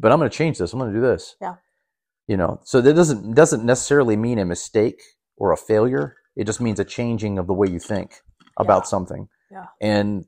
but 0.00 0.12
I'm 0.12 0.18
gonna 0.18 0.30
change 0.30 0.58
this. 0.58 0.72
I'm 0.72 0.78
gonna 0.78 0.92
do 0.92 1.00
this. 1.00 1.36
Yeah. 1.40 1.56
You 2.28 2.36
know, 2.36 2.60
so 2.64 2.80
that 2.80 2.94
doesn't 2.94 3.34
doesn't 3.34 3.64
necessarily 3.64 4.16
mean 4.16 4.38
a 4.38 4.44
mistake 4.44 5.00
or 5.36 5.52
a 5.52 5.56
failure. 5.56 6.16
It 6.36 6.44
just 6.44 6.60
means 6.60 6.80
a 6.80 6.84
changing 6.84 7.38
of 7.38 7.46
the 7.46 7.52
way 7.54 7.68
you 7.68 7.78
think 7.78 8.20
about 8.56 8.84
Yeah. 8.84 8.88
something. 8.88 9.28
Yeah. 9.50 9.66
And 9.80 10.26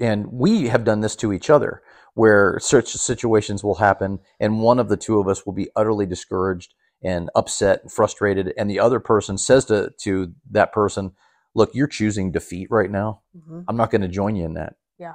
and 0.00 0.26
we 0.32 0.68
have 0.68 0.84
done 0.84 1.00
this 1.00 1.14
to 1.16 1.32
each 1.32 1.50
other 1.50 1.82
where 2.14 2.58
such 2.60 2.92
situations 2.92 3.62
will 3.64 3.76
happen 3.76 4.18
and 4.40 4.60
one 4.60 4.78
of 4.78 4.88
the 4.88 4.96
two 4.96 5.18
of 5.20 5.28
us 5.28 5.46
will 5.46 5.52
be 5.52 5.70
utterly 5.76 6.06
discouraged 6.06 6.74
and 7.02 7.30
upset 7.34 7.82
and 7.82 7.92
frustrated 7.92 8.52
and 8.56 8.68
the 8.70 8.80
other 8.80 9.00
person 9.00 9.38
says 9.38 9.64
to 9.66 9.90
to 10.00 10.32
that 10.50 10.72
person 10.72 11.12
look 11.54 11.70
you're 11.74 11.86
choosing 11.86 12.32
defeat 12.32 12.68
right 12.70 12.90
now 12.90 13.20
Mhm. 13.36 13.64
i'm 13.68 13.76
not 13.76 13.90
going 13.90 14.00
to 14.02 14.08
join 14.08 14.34
you 14.34 14.44
in 14.44 14.54
that 14.54 14.74
Yeah. 14.98 15.14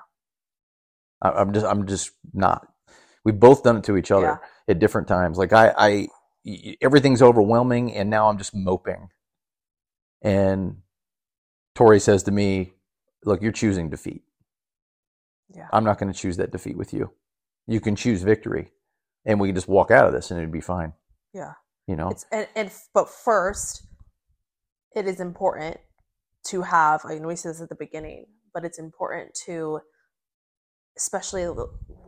I, 1.21 1.29
i'm 1.31 1.53
just 1.53 1.65
i'm 1.65 1.87
just 1.87 2.11
not. 2.33 2.67
We've 3.25 3.39
both 3.39 3.63
done 3.63 3.77
it 3.77 3.83
to 3.85 3.97
each 3.97 4.11
other 4.11 4.39
at 4.69 4.79
different 4.79 5.07
times. 5.09 5.37
Like 5.37 5.53
I, 5.53 5.73
I, 5.77 6.07
everything's 6.81 7.21
overwhelming 7.21 7.93
and 7.93 8.09
now 8.09 8.29
i'm 8.29 8.37
just 8.37 8.55
moping. 8.55 9.09
And 10.21 10.77
tori 11.75 11.99
says 11.99 12.23
to 12.23 12.31
me 12.31 12.73
look 13.25 13.41
you're 13.41 13.51
choosing 13.51 13.89
defeat. 13.89 14.23
Yeah. 15.55 15.67
I'm 15.73 15.83
not 15.83 15.99
going 15.99 16.11
to 16.11 16.17
choose 16.19 16.37
that 16.37 16.51
defeat 16.51 16.77
with 16.77 16.93
you. 16.93 17.11
You 17.67 17.79
can 17.81 17.95
choose 17.95 18.23
victory, 18.23 18.71
and 19.25 19.39
we 19.39 19.49
can 19.49 19.55
just 19.55 19.67
walk 19.69 19.91
out 19.91 20.07
of 20.07 20.13
this, 20.13 20.31
and 20.31 20.39
it'd 20.39 20.51
be 20.51 20.61
fine. 20.61 20.93
yeah. 21.33 21.53
You 21.87 21.95
know, 21.95 22.09
it's 22.09 22.25
and, 22.31 22.47
and 22.55 22.71
but 22.93 23.09
first 23.09 23.83
it 24.95 25.07
is 25.07 25.19
important 25.19 25.77
to 26.45 26.61
have 26.63 27.01
i 27.05 27.15
know 27.17 27.27
we 27.27 27.35
said 27.35 27.51
this 27.51 27.61
at 27.61 27.69
the 27.69 27.75
beginning 27.75 28.25
but 28.53 28.65
it's 28.65 28.79
important 28.79 29.33
to 29.45 29.79
especially 30.97 31.47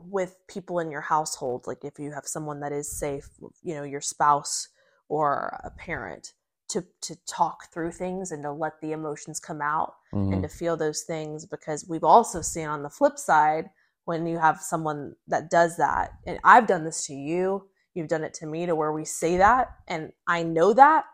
with 0.10 0.36
people 0.47 0.80
in 0.80 0.89
your 0.91 1.02
household 1.02 1.65
like 1.67 1.84
if 1.86 1.99
you 1.99 2.12
have 2.12 2.25
someone 2.25 2.60
that 2.60 2.71
is 2.71 2.91
safe 2.91 3.30
you 3.62 3.75
know 3.75 3.84
your 3.84 4.02
spouse 4.02 4.67
or 5.08 5.60
a 5.63 5.69
parent 5.71 6.34
to 6.67 6.84
to 7.02 7.15
talk 7.28 7.71
through 7.71 7.91
things 7.91 8.32
and 8.32 8.41
to 8.43 8.52
let 8.52 8.80
the 8.82 8.91
emotions 8.91 9.39
come 9.39 9.62
out 9.62 9.93
Mhm. 10.13 10.34
and 10.34 10.43
to 10.43 10.49
feel 10.49 10.75
those 10.75 11.04
things 11.04 11.45
because 11.45 11.88
we've 11.88 12.04
also 12.04 12.41
seen 12.41 12.67
on 12.67 12.82
the 12.84 12.89
flip 12.89 13.17
side 13.19 13.69
when 14.06 14.25
you 14.25 14.39
have 14.39 14.60
someone 14.62 15.15
that 15.28 15.49
does 15.52 15.78
that 15.78 16.13
and 16.25 16.39
i've 16.43 16.65
done 16.67 16.84
this 16.84 17.06
to 17.06 17.13
you 17.13 17.67
you've 17.93 18.08
done 18.08 18.23
it 18.23 18.34
to 18.36 18.45
me 18.47 18.65
to 18.65 18.75
where 18.75 18.91
we 18.91 19.06
say 19.06 19.38
that 19.38 19.69
and 19.88 20.12
i 20.28 20.41
know 20.41 20.73
that 20.73 21.06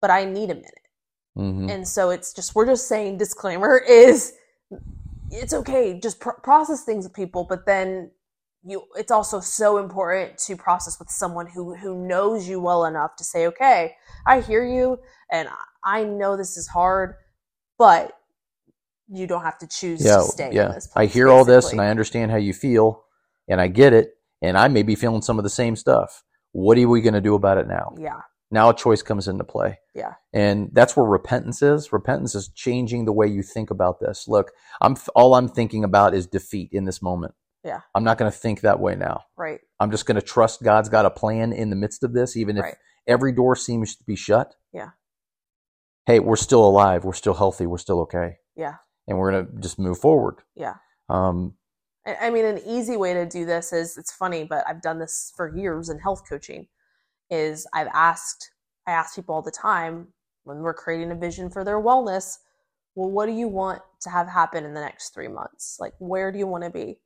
but 0.00 0.10
i 0.10 0.24
need 0.24 0.50
a 0.50 0.54
minute 0.54 0.88
Mhm. 1.36 1.70
and 1.70 1.88
so 1.88 2.10
it's 2.10 2.32
just 2.32 2.54
we're 2.54 2.66
just 2.66 2.86
saying 2.86 3.18
disclaimer 3.18 3.78
is 3.88 4.34
it's 5.30 5.52
okay 5.52 5.98
just 6.00 6.20
pr- 6.20 6.40
process 6.42 6.84
things 6.84 7.04
with 7.04 7.14
people 7.14 7.46
but 7.48 7.66
then 7.66 8.10
you 8.64 8.82
it's 8.96 9.10
also 9.10 9.40
so 9.40 9.78
important 9.78 10.36
to 10.38 10.56
process 10.56 10.98
with 10.98 11.10
someone 11.10 11.46
who 11.46 11.74
who 11.74 12.06
knows 12.06 12.48
you 12.48 12.60
well 12.60 12.84
enough 12.84 13.14
to 13.16 13.24
say 13.24 13.46
okay 13.46 13.94
i 14.26 14.40
hear 14.40 14.64
you 14.64 14.98
and 15.30 15.48
i 15.84 16.02
know 16.04 16.36
this 16.36 16.56
is 16.56 16.66
hard 16.66 17.14
but 17.78 18.12
you 19.08 19.26
don't 19.26 19.42
have 19.42 19.58
to 19.58 19.66
choose 19.66 20.04
yeah, 20.04 20.16
to 20.16 20.22
stay 20.22 20.48
in 20.48 20.52
yeah. 20.52 20.68
this 20.68 20.88
I 20.94 21.06
place, 21.06 21.14
hear 21.14 21.28
all 21.28 21.44
this, 21.44 21.72
and. 21.72 21.80
I 21.80 21.88
understand 21.88 22.30
how 22.30 22.36
you 22.36 22.52
feel, 22.52 23.04
and 23.48 23.60
I 23.60 23.68
get 23.68 23.92
it, 23.92 24.10
and 24.42 24.56
I 24.56 24.68
may 24.68 24.82
be 24.82 24.94
feeling 24.94 25.22
some 25.22 25.38
of 25.38 25.44
the 25.44 25.50
same 25.50 25.76
stuff. 25.76 26.22
What 26.52 26.78
are 26.78 26.88
we 26.88 27.00
going 27.00 27.14
to 27.14 27.20
do 27.20 27.34
about 27.34 27.58
it 27.58 27.66
now? 27.66 27.94
yeah 27.98 28.20
Now 28.50 28.70
a 28.70 28.74
choice 28.74 29.02
comes 29.02 29.28
into 29.28 29.44
play. 29.44 29.78
Yeah. 29.94 30.14
And 30.32 30.70
that's 30.72 30.96
where 30.96 31.04
repentance 31.06 31.60
is. 31.62 31.92
Repentance 31.92 32.34
is 32.34 32.48
changing 32.48 33.04
the 33.04 33.12
way 33.12 33.26
you 33.26 33.42
think 33.42 33.70
about 33.70 34.00
this. 34.00 34.26
Look, 34.26 34.52
I'm 34.80 34.96
all 35.14 35.34
I'm 35.34 35.48
thinking 35.48 35.84
about 35.84 36.14
is 36.14 36.26
defeat 36.26 36.70
in 36.72 36.84
this 36.86 37.02
moment. 37.02 37.34
Yeah. 37.64 37.80
I'm 37.94 38.04
not 38.04 38.16
going 38.16 38.30
to 38.30 38.36
think 38.36 38.62
that 38.62 38.80
way 38.80 38.94
now. 38.94 39.24
right 39.36 39.60
I'm 39.80 39.90
just 39.90 40.06
going 40.06 40.14
to 40.16 40.22
trust 40.26 40.62
God's 40.62 40.88
got 40.88 41.04
a 41.04 41.10
plan 41.10 41.52
in 41.52 41.68
the 41.70 41.76
midst 41.76 42.02
of 42.04 42.12
this, 42.14 42.36
even 42.36 42.56
if 42.56 42.62
Right. 42.64 42.76
every 43.06 43.32
door 43.32 43.54
seems 43.56 43.94
to 43.96 44.04
be 44.04 44.16
shut. 44.16 44.54
Yeah. 44.72 44.90
Hey, 46.06 46.20
we're 46.20 46.36
still 46.36 46.64
alive. 46.66 47.04
We're 47.04 47.12
still 47.12 47.34
healthy. 47.34 47.66
We're 47.66 47.78
still 47.78 48.00
okay. 48.02 48.38
Yeah. 48.56 48.76
And 49.06 49.18
we're 49.18 49.32
going 49.32 49.46
to 49.46 49.52
just 49.60 49.78
move 49.78 49.98
forward. 49.98 50.36
Yeah. 50.54 50.74
Um, 51.10 51.54
I 52.06 52.16
I 52.22 52.30
mean, 52.30 52.44
an 52.46 52.60
easy 52.66 52.96
way 52.96 53.12
to 53.14 53.26
do 53.26 53.44
this 53.44 53.72
is 53.72 53.98
it's 53.98 54.12
funny, 54.12 54.44
but 54.44 54.64
I've 54.66 54.80
done 54.80 54.98
this 54.98 55.32
for 55.36 55.54
years 55.54 55.88
in 55.90 55.98
health 55.98 56.22
coaching. 56.28 56.68
Is 57.30 57.66
I've 57.74 57.88
asked 57.92 58.50
I 58.86 58.92
ask 58.92 59.14
people 59.14 59.34
all 59.34 59.42
the 59.42 59.50
time 59.50 60.08
when 60.44 60.58
we're 60.60 60.74
creating 60.74 61.10
a 61.10 61.14
vision 61.14 61.50
for 61.50 61.62
their 61.62 61.80
wellness. 61.80 62.38
Well, 62.94 63.10
what 63.10 63.26
do 63.26 63.32
you 63.32 63.46
want 63.46 63.82
to 64.00 64.10
have 64.10 64.26
happen 64.26 64.64
in 64.64 64.72
the 64.72 64.80
next 64.80 65.10
three 65.10 65.28
months? 65.28 65.76
Like, 65.78 65.92
where 65.98 66.32
do 66.32 66.38
you 66.38 66.46
want 66.46 66.64
to 66.64 66.70
be? 66.70 66.98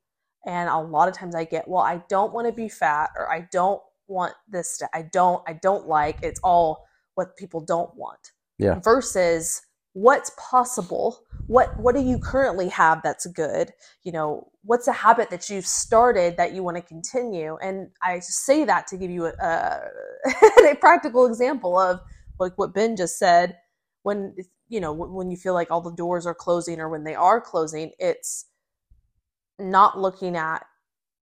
And 0.46 0.68
a 0.68 0.78
lot 0.78 1.08
of 1.08 1.14
times 1.14 1.34
I 1.34 1.44
get, 1.44 1.66
well, 1.68 1.82
I 1.82 2.02
don't 2.08 2.32
want 2.32 2.46
to 2.46 2.52
be 2.52 2.68
fat, 2.68 3.10
or 3.16 3.30
I 3.30 3.48
don't 3.52 3.82
want 4.08 4.34
this. 4.48 4.78
To, 4.78 4.88
I 4.94 5.02
don't. 5.12 5.42
I 5.46 5.54
don't 5.54 5.86
like. 5.88 6.18
It's 6.22 6.40
all 6.42 6.86
what 7.14 7.36
people 7.36 7.60
don't 7.60 7.94
want. 7.96 8.32
Yeah. 8.58 8.78
Versus 8.78 9.62
what's 9.92 10.30
possible. 10.38 11.22
What 11.46 11.78
What 11.78 11.94
do 11.94 12.02
you 12.02 12.18
currently 12.18 12.68
have 12.68 13.02
that's 13.02 13.26
good? 13.26 13.72
you 14.04 14.12
know 14.12 14.48
what's 14.64 14.88
a 14.88 14.92
habit 14.92 15.30
that 15.30 15.48
you've 15.48 15.66
started 15.66 16.36
that 16.36 16.52
you 16.52 16.62
want 16.62 16.76
to 16.76 16.82
continue 16.82 17.56
and 17.62 17.88
i 18.02 18.18
say 18.18 18.64
that 18.64 18.86
to 18.86 18.96
give 18.96 19.10
you 19.10 19.26
a, 19.26 19.32
a, 19.42 20.70
a 20.70 20.74
practical 20.76 21.26
example 21.26 21.78
of 21.78 22.00
like 22.38 22.52
what 22.56 22.74
ben 22.74 22.96
just 22.96 23.18
said 23.18 23.56
when 24.02 24.34
you 24.68 24.80
know 24.80 24.92
when 24.92 25.30
you 25.30 25.36
feel 25.36 25.54
like 25.54 25.70
all 25.70 25.80
the 25.80 25.92
doors 25.92 26.26
are 26.26 26.34
closing 26.34 26.80
or 26.80 26.88
when 26.88 27.04
they 27.04 27.14
are 27.14 27.40
closing 27.40 27.90
it's 27.98 28.46
not 29.58 29.98
looking 29.98 30.36
at 30.36 30.64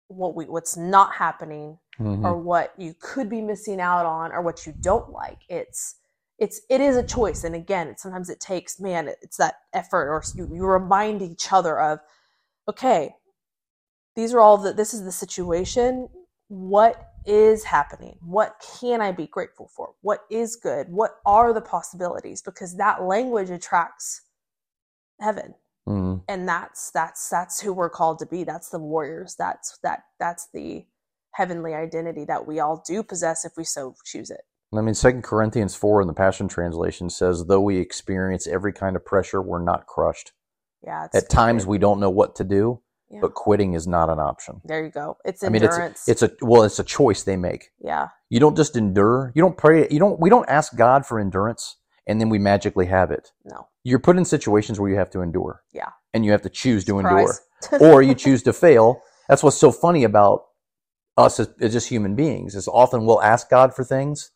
what 0.09 0.35
we 0.35 0.45
what's 0.45 0.77
not 0.77 1.15
happening 1.15 1.79
mhm. 2.01 2.25
or 2.25 2.37
what 2.37 2.73
you 2.79 2.95
could 3.01 3.29
be 3.29 3.41
missing 3.41 3.81
out 3.81 4.07
on 4.07 4.33
or 4.33 4.43
what 4.43 4.67
you 4.67 4.75
don't 4.81 5.11
like 5.11 5.39
it's 5.49 5.97
it's 6.39 6.61
it 6.71 6.81
is 6.81 6.97
a 6.97 7.03
choice 7.03 7.45
and 7.45 7.55
again 7.55 7.89
it, 7.89 8.01
sometimes 8.01 8.31
it 8.31 8.41
takes 8.41 8.81
man 8.81 9.09
it's 9.23 9.37
that 9.37 9.57
effort 9.73 10.09
or 10.09 10.23
you, 10.35 10.49
you 10.55 10.65
remind 10.65 11.23
each 11.23 11.53
other 11.53 11.79
of 11.81 12.01
okay 12.69 13.15
these 14.19 14.35
are 14.35 14.41
all 14.41 14.59
the 14.59 14.73
this 14.73 14.95
is 14.95 15.05
the 15.05 15.13
situation. 15.13 16.09
What 16.49 17.13
is 17.25 17.63
happening? 17.63 18.19
What 18.21 18.57
can 18.81 19.01
i 19.01 19.13
be 19.13 19.29
grateful 19.29 19.71
for? 19.77 19.91
What 20.01 20.25
is 20.29 20.57
good? 20.57 20.89
What 20.91 21.13
are 21.25 21.53
the 21.53 21.61
possibilities? 21.61 22.43
Because 22.43 22.77
that 22.79 23.05
language 23.05 23.51
attracts 23.51 24.23
heaven. 25.21 25.55
Mhm. 25.87 26.23
and 26.29 26.49
that's 26.49 26.91
that's 26.91 27.29
that's 27.31 27.61
who 27.61 27.73
we're 27.73 27.89
called 27.91 28.19
to 28.19 28.27
be. 28.27 28.43
That's 28.43 28.71
the 28.71 28.81
warriors. 28.81 29.37
That's 29.39 29.79
that 29.85 30.03
that's 30.19 30.49
the 30.53 30.85
heavenly 31.33 31.75
identity 31.75 32.25
that 32.25 32.45
we 32.45 32.59
all 32.59 32.83
do 32.85 33.05
possess 33.05 33.45
if 33.45 33.53
we 33.57 33.63
so 33.63 33.95
choose 34.05 34.31
it 34.31 34.43
I 34.77 34.81
mean, 34.83 34.95
Second 34.95 35.23
Corinthians 35.23 35.75
four 35.75 36.01
in 36.03 36.07
the 36.09 36.15
Passion 36.15 36.47
Translation 36.49 37.09
says, 37.11 37.47
"Though 37.47 37.61
we 37.61 37.79
experience 37.79 38.47
every 38.47 38.73
kind 38.73 38.97
of 38.97 39.05
pressure, 39.05 39.41
we're 39.41 39.63
not 39.63 39.87
crushed. 39.87 40.33
yeah 40.85 41.09
At 41.15 41.29
times, 41.31 41.67
we 41.67 41.79
don't 41.79 41.99
know 42.01 42.11
what 42.11 42.37
to 42.37 42.45
do, 42.45 42.81
Yeah. 43.11 43.21
but 43.23 43.35
quitting 43.35 43.73
is 43.75 43.87
not 43.87 44.11
an 44.11 44.19
option. 44.21 44.61
there 44.65 44.85
you 44.85 44.91
go 44.91 45.17
it's 45.25 45.43
I 45.43 45.49
mean, 45.49 45.63
it's 45.65 45.75
endurance 45.75 46.09
it's 46.09 46.23
a 46.23 46.31
well, 46.43 46.63
it's 46.65 46.79
a 46.79 46.85
choice 46.85 47.23
they 47.23 47.37
make. 47.37 47.71
yeah 47.81 48.09
You 48.29 48.41
don't 48.41 48.57
just 48.57 48.77
endure. 48.77 49.33
You 49.35 49.43
don't 49.43 49.57
pray. 49.57 49.89
You 49.91 49.99
don't. 49.99 50.21
We 50.21 50.29
don't 50.31 50.49
ask 50.49 50.77
God 50.77 51.07
for 51.07 51.19
endurance, 51.19 51.77
and 52.07 52.21
then 52.21 52.29
we 52.29 52.39
magically 52.39 52.87
have 52.87 53.11
it. 53.11 53.33
no 53.45 53.69
You're 53.85 53.99
put 54.01 54.19
in 54.19 54.25
situations 54.27 54.79
where 54.79 54.91
you 54.91 54.97
have 54.99 55.11
to 55.11 55.21
endure. 55.23 55.63
Yeah. 55.73 55.91
and 56.15 56.25
you 56.25 56.33
have 56.33 56.43
to 56.43 56.51
choose 56.51 56.85
to 56.87 56.99
endure. 56.99 57.35
Or 57.81 58.03
you 58.03 58.15
choose 58.15 58.43
to 58.45 58.53
fail. 58.53 59.03
That's 59.29 59.43
what's 59.43 59.57
so 59.59 59.73
funny 59.73 60.05
about 60.05 60.43
us 61.17 61.41
as, 61.41 61.49
as 61.61 61.73
just 61.73 61.89
human 61.89 62.15
beings 62.15 62.55
is 62.55 62.69
often 62.69 63.05
we'll 63.05 63.21
ask 63.21 63.51
God 63.51 63.75
for 63.75 63.83
things, 63.83 64.31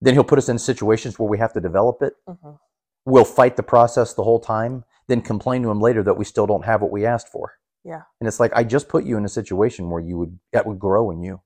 then 0.00 0.14
He'll 0.14 0.24
put 0.24 0.38
us 0.38 0.48
in 0.48 0.58
situations 0.58 1.18
where 1.18 1.28
we 1.28 1.38
have 1.38 1.52
to 1.54 1.60
develop 1.60 2.02
it. 2.02 2.14
Mhm. 2.28 2.58
We'll 3.04 3.24
fight 3.24 3.56
the 3.56 3.62
process 3.62 4.14
the 4.14 4.22
whole 4.24 4.40
time, 4.40 4.84
then 5.08 5.20
complain 5.22 5.62
to 5.62 5.70
Him 5.70 5.80
later 5.80 6.02
that 6.02 6.14
we 6.18 6.24
still 6.24 6.46
don't 6.46 6.64
have 6.64 6.82
what 6.82 6.90
we 6.90 7.06
asked 7.06 7.28
for. 7.28 7.52
Yeah. 7.82 8.02
and 8.20 8.28
it's 8.28 8.38
like 8.38 8.52
I 8.54 8.62
just 8.62 8.88
put 8.90 9.04
you 9.04 9.16
in 9.16 9.24
a 9.24 9.28
situation 9.28 9.88
where 9.88 10.02
you 10.02 10.18
would 10.18 10.38
that 10.52 10.66
would 10.66 10.78
grow 10.78 11.10
in 11.10 11.22
you 11.22 11.40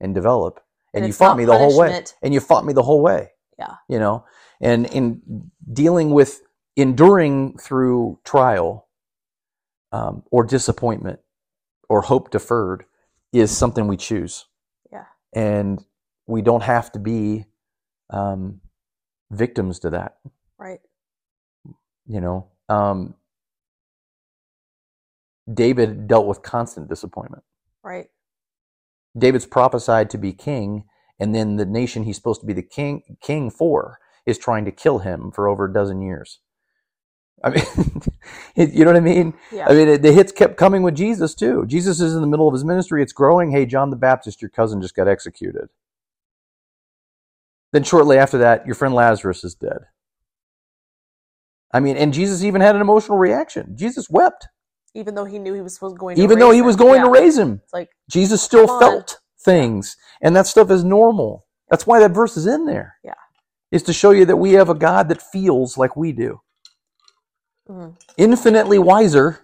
and 0.00 0.14
develop, 0.14 0.60
and, 0.94 1.04
And 1.04 1.08
you 1.08 1.12
fought 1.12 1.36
me 1.36 1.44
the 1.44 1.58
whole 1.58 1.78
way, 1.78 2.04
and 2.22 2.32
you 2.32 2.40
fought 2.40 2.64
me 2.64 2.72
the 2.72 2.82
whole 2.82 3.02
way. 3.02 3.32
Yeah. 3.58 3.74
you 3.86 3.98
know, 3.98 4.24
and 4.62 4.86
in 4.86 5.50
dealing 5.72 6.10
with 6.10 6.40
enduring 6.74 7.58
through 7.58 8.18
trial 8.24 8.88
um, 9.92 10.24
or 10.30 10.42
disappointment 10.44 11.20
or 11.88 12.00
hope 12.02 12.30
deferred 12.30 12.84
is 13.32 13.56
something 13.56 13.86
we 13.86 13.96
choose. 13.96 14.46
Yeah. 14.90 15.04
And 15.34 15.84
we 16.26 16.42
don't 16.42 16.62
have 16.62 16.90
to 16.92 16.98
be 16.98 17.44
um, 18.10 18.60
victims 19.30 19.80
to 19.80 19.90
that, 19.90 20.16
right 20.58 20.80
you 22.06 22.20
know. 22.20 22.48
Um, 22.68 23.14
David 25.52 26.08
dealt 26.08 26.26
with 26.26 26.42
constant 26.42 26.88
disappointment. 26.88 27.44
right 27.84 28.08
David's 29.18 29.46
prophesied 29.46 30.10
to 30.10 30.18
be 30.18 30.32
king, 30.32 30.84
and 31.20 31.34
then 31.34 31.56
the 31.56 31.66
nation 31.66 32.04
he's 32.04 32.16
supposed 32.16 32.40
to 32.42 32.46
be 32.48 32.54
the 32.54 32.62
king 32.62 33.02
king 33.22 33.50
for 33.50 34.00
is 34.26 34.38
trying 34.38 34.64
to 34.66 34.72
kill 34.72 35.00
him 35.00 35.32
for 35.32 35.48
over 35.48 35.66
a 35.66 35.72
dozen 35.74 36.02
years. 36.02 36.40
I 37.44 37.50
mean, 37.50 37.64
you 38.56 38.84
know 38.84 38.92
what 38.92 38.98
I 38.98 39.02
mean? 39.02 39.34
yeah 39.50 39.68
I 39.68 39.74
mean, 39.74 39.88
it, 39.88 40.02
the 40.02 40.12
hits 40.12 40.32
kept 40.32 40.56
coming 40.56 40.82
with 40.82 40.96
Jesus 40.96 41.34
too. 41.34 41.66
Jesus 41.66 42.00
is 42.00 42.14
in 42.14 42.22
the 42.22 42.26
middle 42.28 42.48
of 42.48 42.54
his 42.54 42.64
ministry; 42.64 43.02
it's 43.02 43.12
growing. 43.14 43.52
Hey, 43.52 43.66
John 43.66 43.90
the 43.90 43.96
Baptist, 43.96 44.42
your 44.42 44.50
cousin 44.50 44.82
just 44.82 44.96
got 44.96 45.08
executed. 45.08 45.68
Then 47.74 47.82
shortly 47.82 48.18
after 48.18 48.38
that, 48.38 48.64
your 48.66 48.76
friend 48.76 48.94
Lazarus 48.94 49.42
is 49.42 49.56
dead. 49.56 49.78
I 51.72 51.80
mean, 51.80 51.96
and 51.96 52.14
Jesus 52.14 52.44
even 52.44 52.60
had 52.60 52.76
an 52.76 52.80
emotional 52.80 53.18
reaction. 53.18 53.76
Jesus 53.76 54.08
wept, 54.08 54.46
even 54.94 55.16
though 55.16 55.24
he 55.24 55.40
knew 55.40 55.54
he 55.54 55.60
was 55.60 55.74
supposed 55.74 55.96
to 55.96 55.98
going 55.98 56.14
to 56.14 56.22
even 56.22 56.38
though 56.38 56.52
he 56.52 56.62
was 56.62 56.76
going 56.76 57.02
to 57.02 57.10
raise 57.10 57.36
him. 57.36 57.60
it's 57.64 57.72
like 57.72 57.90
Jesus 58.08 58.40
still 58.40 58.68
felt 58.78 59.18
things, 59.44 59.96
and 60.22 60.36
that 60.36 60.46
stuff 60.46 60.70
is 60.70 60.84
normal. 60.84 61.46
That's 61.68 61.84
why 61.84 61.98
that 61.98 62.12
verse 62.12 62.36
is 62.36 62.46
in 62.46 62.64
there. 62.64 62.94
Yeah. 63.02 63.14
Is 63.72 63.82
to 63.84 63.92
show 63.92 64.12
you 64.12 64.24
that 64.26 64.36
we 64.36 64.52
have 64.52 64.68
a 64.68 64.74
God 64.76 65.08
that 65.08 65.20
feels 65.20 65.76
like 65.76 65.96
we 65.96 66.12
do. 66.12 66.42
mhm. 67.68 67.96
Infinitely 68.16 68.78
wiser, 68.78 69.40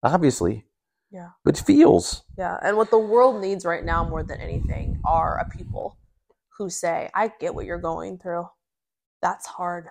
obviously, 0.00 0.64
yeah 1.10 1.30
but 1.44 1.58
feels. 1.58 2.22
Yeah, 2.38 2.56
and 2.62 2.76
what 2.76 2.90
the 2.90 2.98
world 3.00 3.40
needs 3.40 3.64
right 3.64 3.84
now 3.84 4.08
more 4.08 4.22
than 4.22 4.40
anything 4.40 5.00
are 5.04 5.38
a 5.38 5.48
people 5.56 5.96
who 6.58 6.70
say, 6.70 7.10
"I 7.14 7.32
get 7.40 7.54
what 7.54 7.66
you're 7.66 7.78
going 7.78 8.18
through. 8.18 8.48
That's 9.22 9.46
hard, 9.46 9.88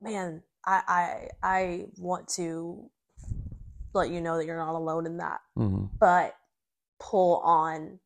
man. 0.00 0.42
I 0.64 0.82
I 1.42 1.48
I 1.48 1.86
want 1.98 2.28
to 2.36 2.90
let 3.94 4.10
you 4.10 4.20
know 4.20 4.36
that 4.36 4.46
you're 4.46 4.56
not 4.56 4.74
alone 4.74 5.06
in 5.06 5.18
that." 5.18 5.40
hmm 5.56 5.86
But 6.00 6.34
pull 7.00 7.38
on 7.38 8.00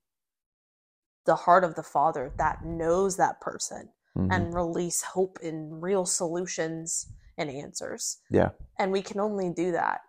the 1.27 1.37
heart 1.37 1.65
of 1.65 1.75
the 1.75 1.83
Father 1.83 2.33
that 2.39 2.65
knows 2.65 3.17
that 3.17 3.41
person 3.41 3.91
hmm 4.15 4.33
and 4.33 4.55
release 4.55 5.03
hope 5.03 5.39
in 5.43 5.81
real 5.81 6.07
solutions 6.07 7.09
and 7.39 7.51
answers. 7.51 8.19
Yeah. 8.31 8.51
And 8.79 8.93
we 8.93 9.03
can 9.03 9.21
only 9.21 9.51
do 9.51 9.73
that 9.73 10.01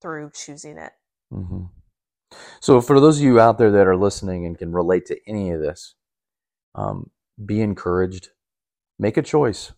through 0.00 0.30
choosing 0.34 0.78
it. 0.78 0.92
hmm 1.30 1.64
So, 2.60 2.80
for 2.80 3.00
those 3.00 3.18
of 3.18 3.24
you 3.24 3.40
out 3.40 3.58
there 3.58 3.70
that 3.72 3.86
are 3.86 3.96
listening 3.96 4.46
and 4.46 4.56
can 4.58 4.72
relate 4.72 5.06
to 5.06 5.18
any 5.28 5.50
of 5.50 5.60
this, 5.60 5.94
um, 6.74 7.10
be 7.44 7.60
encouraged. 7.60 8.28
Make 8.98 9.16
a 9.16 9.22
choice. 9.22 9.72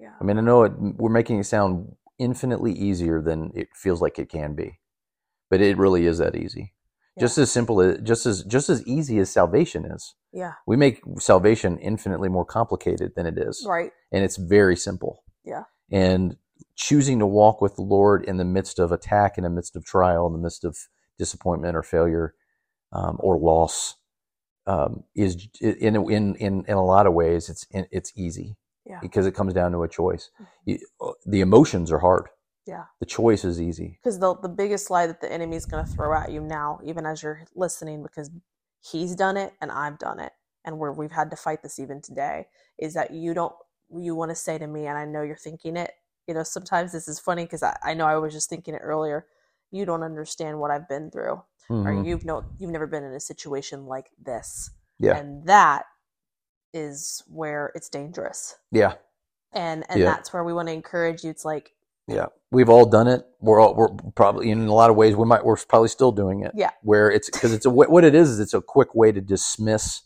Yeah. 0.00 0.12
I 0.20 0.24
mean, 0.24 0.38
I 0.38 0.42
know 0.42 0.64
it, 0.64 0.72
we're 0.76 1.10
making 1.10 1.38
it 1.38 1.44
sound 1.44 1.94
infinitely 2.18 2.72
easier 2.72 3.20
than 3.22 3.52
it 3.54 3.68
feels 3.74 4.00
like 4.00 4.18
it 4.18 4.28
can 4.28 4.54
be, 4.54 4.78
but 5.50 5.60
it 5.60 5.76
really 5.78 6.06
is 6.06 6.18
that 6.18 6.36
easy. 6.36 6.72
Just 7.18 7.38
as 7.38 7.50
simple 7.50 7.80
as 7.80 7.98
just 8.02 8.26
as 8.26 8.42
just 8.44 8.68
as 8.68 8.86
easy 8.86 9.18
as 9.18 9.30
salvation 9.30 9.86
is. 9.86 10.14
Yeah. 10.34 10.52
We 10.66 10.76
make 10.76 11.00
salvation 11.18 11.78
infinitely 11.78 12.28
more 12.28 12.44
complicated 12.44 13.12
than 13.16 13.24
it 13.24 13.38
is, 13.38 13.64
Right. 13.66 13.90
and 14.12 14.22
it's 14.22 14.36
very 14.36 14.76
simple. 14.76 15.24
Yeah. 15.42 15.62
And 15.90 16.36
choosing 16.74 17.18
to 17.20 17.26
walk 17.26 17.62
with 17.62 17.74
the 17.76 17.82
Lord 17.82 18.22
in 18.24 18.36
the 18.36 18.44
midst 18.44 18.78
of 18.78 18.92
attack, 18.92 19.38
in 19.38 19.44
the 19.44 19.50
midst 19.50 19.76
of 19.76 19.84
trial, 19.86 20.26
in 20.26 20.34
the 20.34 20.38
midst 20.38 20.62
of 20.62 20.76
disappointment 21.18 21.74
or 21.74 21.82
failure 21.82 22.34
um, 22.92 23.16
or 23.20 23.38
loss, 23.38 23.94
um, 24.66 25.04
is 25.14 25.48
in 25.60 25.94
in 26.10 26.34
in 26.36 26.64
in 26.66 26.74
a 26.74 26.84
lot 26.84 27.06
of 27.06 27.12
ways 27.14 27.48
it's 27.48 27.66
it's 27.72 28.12
easy 28.16 28.56
Yeah. 28.84 28.98
because 29.00 29.26
it 29.26 29.32
comes 29.32 29.52
down 29.54 29.72
to 29.72 29.82
a 29.82 29.88
choice. 29.88 30.30
Mhm. 30.40 30.46
You, 30.64 30.78
the 31.24 31.40
emotions 31.40 31.92
are 31.92 32.00
hard. 32.00 32.28
Yeah. 32.66 32.86
The 32.98 33.06
choice 33.06 33.44
is 33.44 33.60
easy. 33.60 33.98
Because 34.02 34.18
the 34.18 34.34
the 34.36 34.48
biggest 34.48 34.90
lie 34.90 35.06
that 35.06 35.20
the 35.20 35.30
enemy 35.30 35.56
is 35.56 35.66
going 35.66 35.84
to 35.84 35.90
throw 35.90 36.12
at 36.14 36.32
you 36.32 36.40
now, 36.40 36.80
even 36.84 37.06
as 37.06 37.22
you're 37.22 37.44
listening, 37.54 38.02
because 38.02 38.30
he's 38.80 39.14
done 39.14 39.36
it 39.36 39.52
and 39.60 39.70
I've 39.70 39.98
done 39.98 40.18
it, 40.20 40.32
and 40.64 40.78
where 40.78 40.92
we've 40.92 41.12
had 41.12 41.30
to 41.30 41.36
fight 41.36 41.62
this 41.62 41.78
even 41.78 42.00
today, 42.02 42.48
is 42.78 42.94
that 42.94 43.12
you 43.12 43.34
don't 43.34 43.54
you 43.94 44.16
want 44.16 44.30
to 44.32 44.34
say 44.34 44.58
to 44.58 44.66
me, 44.66 44.86
and 44.88 44.98
I 44.98 45.04
know 45.04 45.22
you're 45.22 45.36
thinking 45.36 45.76
it. 45.76 45.92
You 46.26 46.34
know, 46.34 46.42
sometimes 46.42 46.90
this 46.90 47.06
is 47.06 47.20
funny 47.20 47.44
because 47.44 47.62
I, 47.62 47.76
I 47.84 47.94
know 47.94 48.06
I 48.06 48.16
was 48.16 48.32
just 48.32 48.50
thinking 48.50 48.74
it 48.74 48.82
earlier. 48.82 49.26
You 49.76 49.84
don't 49.84 50.02
understand 50.02 50.58
what 50.58 50.70
I've 50.70 50.88
been 50.88 51.10
through, 51.10 51.42
or 51.68 51.76
Mhm. 51.92 52.06
you've 52.06 52.24
no 52.24 52.44
you've 52.58 52.70
never 52.70 52.86
been 52.86 53.04
in 53.04 53.12
a 53.12 53.20
situation 53.20 53.86
like 53.86 54.10
this, 54.18 54.70
Yeah. 54.98 55.16
and 55.18 55.46
that 55.46 55.84
is 56.72 57.22
where 57.28 57.72
it's 57.74 57.88
dangerous, 57.88 58.56
Yeah. 58.70 58.94
and 59.52 59.84
and 59.90 60.00
Yeah. 60.00 60.06
that's 60.14 60.32
where 60.32 60.44
we 60.44 60.52
want 60.52 60.68
to 60.68 60.72
encourage 60.74 61.24
you. 61.24 61.30
It's 61.30 61.44
like 61.44 61.72
Yeah, 62.08 62.26
we've 62.52 62.68
all 62.68 62.86
done 62.86 63.08
it. 63.08 63.26
We're 63.40 63.58
all 63.60 63.74
we're 63.74 63.88
probably 64.14 64.50
in 64.50 64.66
a 64.68 64.72
lot 64.74 64.90
of 64.90 64.96
ways 64.96 65.16
we 65.16 65.24
might 65.26 65.44
we're 65.44 65.56
probably 65.56 65.88
still 65.88 66.12
doing 66.12 66.40
it. 66.44 66.52
Yeah. 66.54 66.70
where 66.82 67.10
it's 67.10 67.28
because 67.28 67.52
it's 67.52 67.66
a 67.66 67.70
what 67.70 68.04
it 68.04 68.14
is 68.14 68.30
is 68.30 68.40
it's 68.40 68.54
a 68.54 68.60
quick 68.60 68.94
way 68.94 69.10
to 69.12 69.20
dismiss 69.20 70.02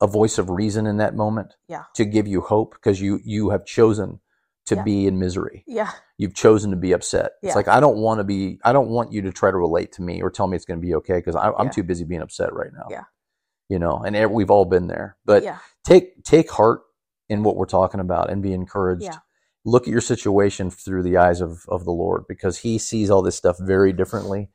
a 0.00 0.06
voice 0.06 0.38
of 0.38 0.50
reason 0.50 0.86
in 0.86 0.98
that 0.98 1.14
moment. 1.16 1.56
Yeah. 1.68 1.84
to 1.94 2.04
give 2.04 2.26
you 2.28 2.40
hope 2.42 2.74
because 2.74 3.00
you 3.00 3.20
you 3.24 3.50
have 3.50 3.64
chosen 3.64 4.20
to 4.66 4.74
Yeah. 4.76 4.82
be 4.82 5.06
in 5.06 5.18
misery. 5.18 5.64
yeah, 5.66 5.90
You've 6.18 6.34
chosen 6.34 6.70
to 6.72 6.76
be 6.76 6.92
upset. 6.92 7.32
It's 7.42 7.54
like 7.56 7.68
I 7.68 7.80
don't 7.80 7.98
want 7.98 8.18
to 8.20 8.24
be. 8.24 8.58
I 8.64 8.72
don't 8.72 8.88
want 8.88 9.12
you 9.12 9.22
to 9.22 9.32
try 9.32 9.50
to 9.50 9.56
relate 9.56 9.92
to 9.92 10.02
me 10.02 10.22
or 10.22 10.30
tell 10.30 10.46
me 10.46 10.56
it's 10.56 10.64
going 10.64 10.80
to 10.80 10.86
be 10.86 10.94
okay 10.96 11.14
because 11.18 11.36
I'm 11.36 11.52
Yeah. 11.66 11.70
too 11.70 11.82
busy 11.82 12.04
being 12.04 12.22
upset 12.22 12.52
right 12.52 12.70
now. 12.72 12.86
Yeah. 12.90 13.04
you 13.68 13.78
know, 13.80 13.96
and 14.04 14.14
ev- 14.14 14.30
we've 14.30 14.50
all 14.50 14.64
been 14.64 14.86
there. 14.86 15.16
But 15.24 15.42
yeah, 15.42 15.58
take 15.84 16.22
take 16.24 16.50
heart 16.50 16.82
in 17.28 17.42
what 17.42 17.56
we're 17.56 17.66
talking 17.66 17.98
about 18.00 18.30
and 18.30 18.40
be 18.42 18.52
encouraged. 18.52 19.02
Yeah. 19.04 19.18
Look 19.64 19.82
at 19.88 19.90
your 19.92 20.00
situation 20.00 20.70
through 20.70 21.02
the 21.02 21.16
eyes 21.16 21.40
of, 21.40 21.64
of 21.68 21.84
the 21.84 21.90
Lord 21.90 22.24
because 22.28 22.58
He 22.58 22.78
sees 22.78 23.10
all 23.10 23.22
this 23.22 23.34
stuff 23.36 23.56
very 23.60 23.92
differently. 23.92 24.50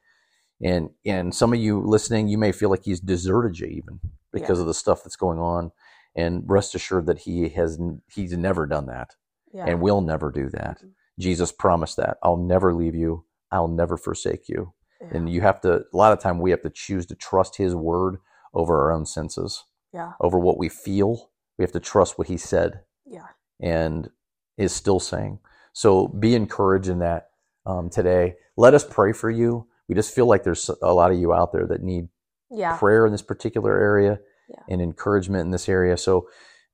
And 0.63 0.91
and 1.05 1.33
some 1.35 1.51
of 1.53 1.59
you 1.59 1.81
listening, 1.81 2.27
you 2.29 2.37
may 2.37 2.51
feel 2.53 2.69
like 2.69 2.83
He's 2.85 2.99
deserted 3.01 3.59
you 3.59 3.67
even 3.67 3.99
because 4.31 4.57
Yeah. 4.59 4.61
of 4.61 4.67
the 4.67 4.73
stuff 4.73 5.03
that's 5.03 5.15
going 5.17 5.39
on. 5.39 5.71
And 6.15 6.43
rest 6.47 6.73
assured 6.75 7.05
that 7.07 7.19
He 7.19 7.49
has, 7.49 7.77
He's 8.07 8.31
never 8.37 8.65
done 8.65 8.85
that 8.87 9.15
yeah. 9.53 9.65
and 9.65 9.81
will 9.81 10.01
never 10.01 10.31
do 10.31 10.49
that. 10.49 10.81
Mhm. 10.83 10.91
Jesus 11.19 11.51
promised 11.51 11.97
that 11.97 12.17
I'll 12.23 12.37
never 12.37 12.73
leave 12.73 12.95
you. 12.95 13.25
I'll 13.51 13.67
never 13.67 13.97
forsake 13.97 14.47
you. 14.49 14.73
Yeah. 15.01 15.07
And 15.11 15.29
you 15.29 15.41
have 15.41 15.61
to. 15.61 15.83
A 15.93 15.97
lot 15.97 16.13
of 16.13 16.19
time 16.19 16.39
we 16.39 16.51
have 16.51 16.61
to 16.61 16.69
choose 16.69 17.05
to 17.07 17.15
trust 17.15 17.57
His 17.57 17.75
word 17.75 18.17
over 18.53 18.79
our 18.81 18.91
own 18.91 19.05
senses 19.05 19.63
yeah, 19.93 20.13
over 20.19 20.37
what 20.39 20.57
we 20.57 20.69
feel. 20.69 21.31
We 21.57 21.63
have 21.63 21.71
to 21.73 21.79
trust 21.79 22.17
what 22.17 22.27
he 22.27 22.37
said 22.37 22.81
Yeah. 23.05 23.27
and 23.59 24.09
is 24.57 24.73
still 24.73 24.99
saying. 24.99 25.39
So 25.73 26.07
be 26.07 26.35
encouraged 26.35 26.89
in 26.89 26.99
that 26.99 27.29
um, 27.65 27.89
today. 27.89 28.35
Let 28.57 28.73
us 28.73 28.83
pray 28.83 29.13
for 29.13 29.29
you. 29.29 29.67
We 29.87 29.95
just 29.95 30.13
feel 30.13 30.25
like 30.25 30.43
there's 30.43 30.69
a 30.81 30.93
lot 30.93 31.11
of 31.11 31.17
you 31.19 31.33
out 31.33 31.51
there 31.51 31.67
that 31.67 31.81
need 31.83 32.09
Yeah. 32.49 32.77
prayer 32.77 33.05
in 33.05 33.11
this 33.11 33.21
particular 33.21 33.77
area 33.79 34.19
Yeah. 34.49 34.63
and 34.69 34.81
encouragement 34.81 35.41
in 35.45 35.51
this 35.51 35.69
area. 35.69 35.97
So, 35.97 36.27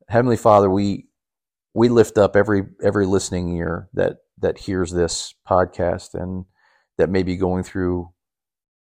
Heavenly 0.10 0.38
Father, 0.38 0.70
we 0.70 1.07
we 1.78 1.90
lift 1.90 2.18
up 2.18 2.36
every 2.36 2.64
every 2.84 3.06
listening 3.06 3.56
ear 3.56 3.88
that 3.94 4.18
that 4.40 4.58
hears 4.58 4.92
this 4.92 5.36
podcast 5.48 6.16
and 6.16 6.46
that 6.98 7.10
may 7.10 7.22
be 7.22 7.38
going 7.38 7.64
through 7.64 8.10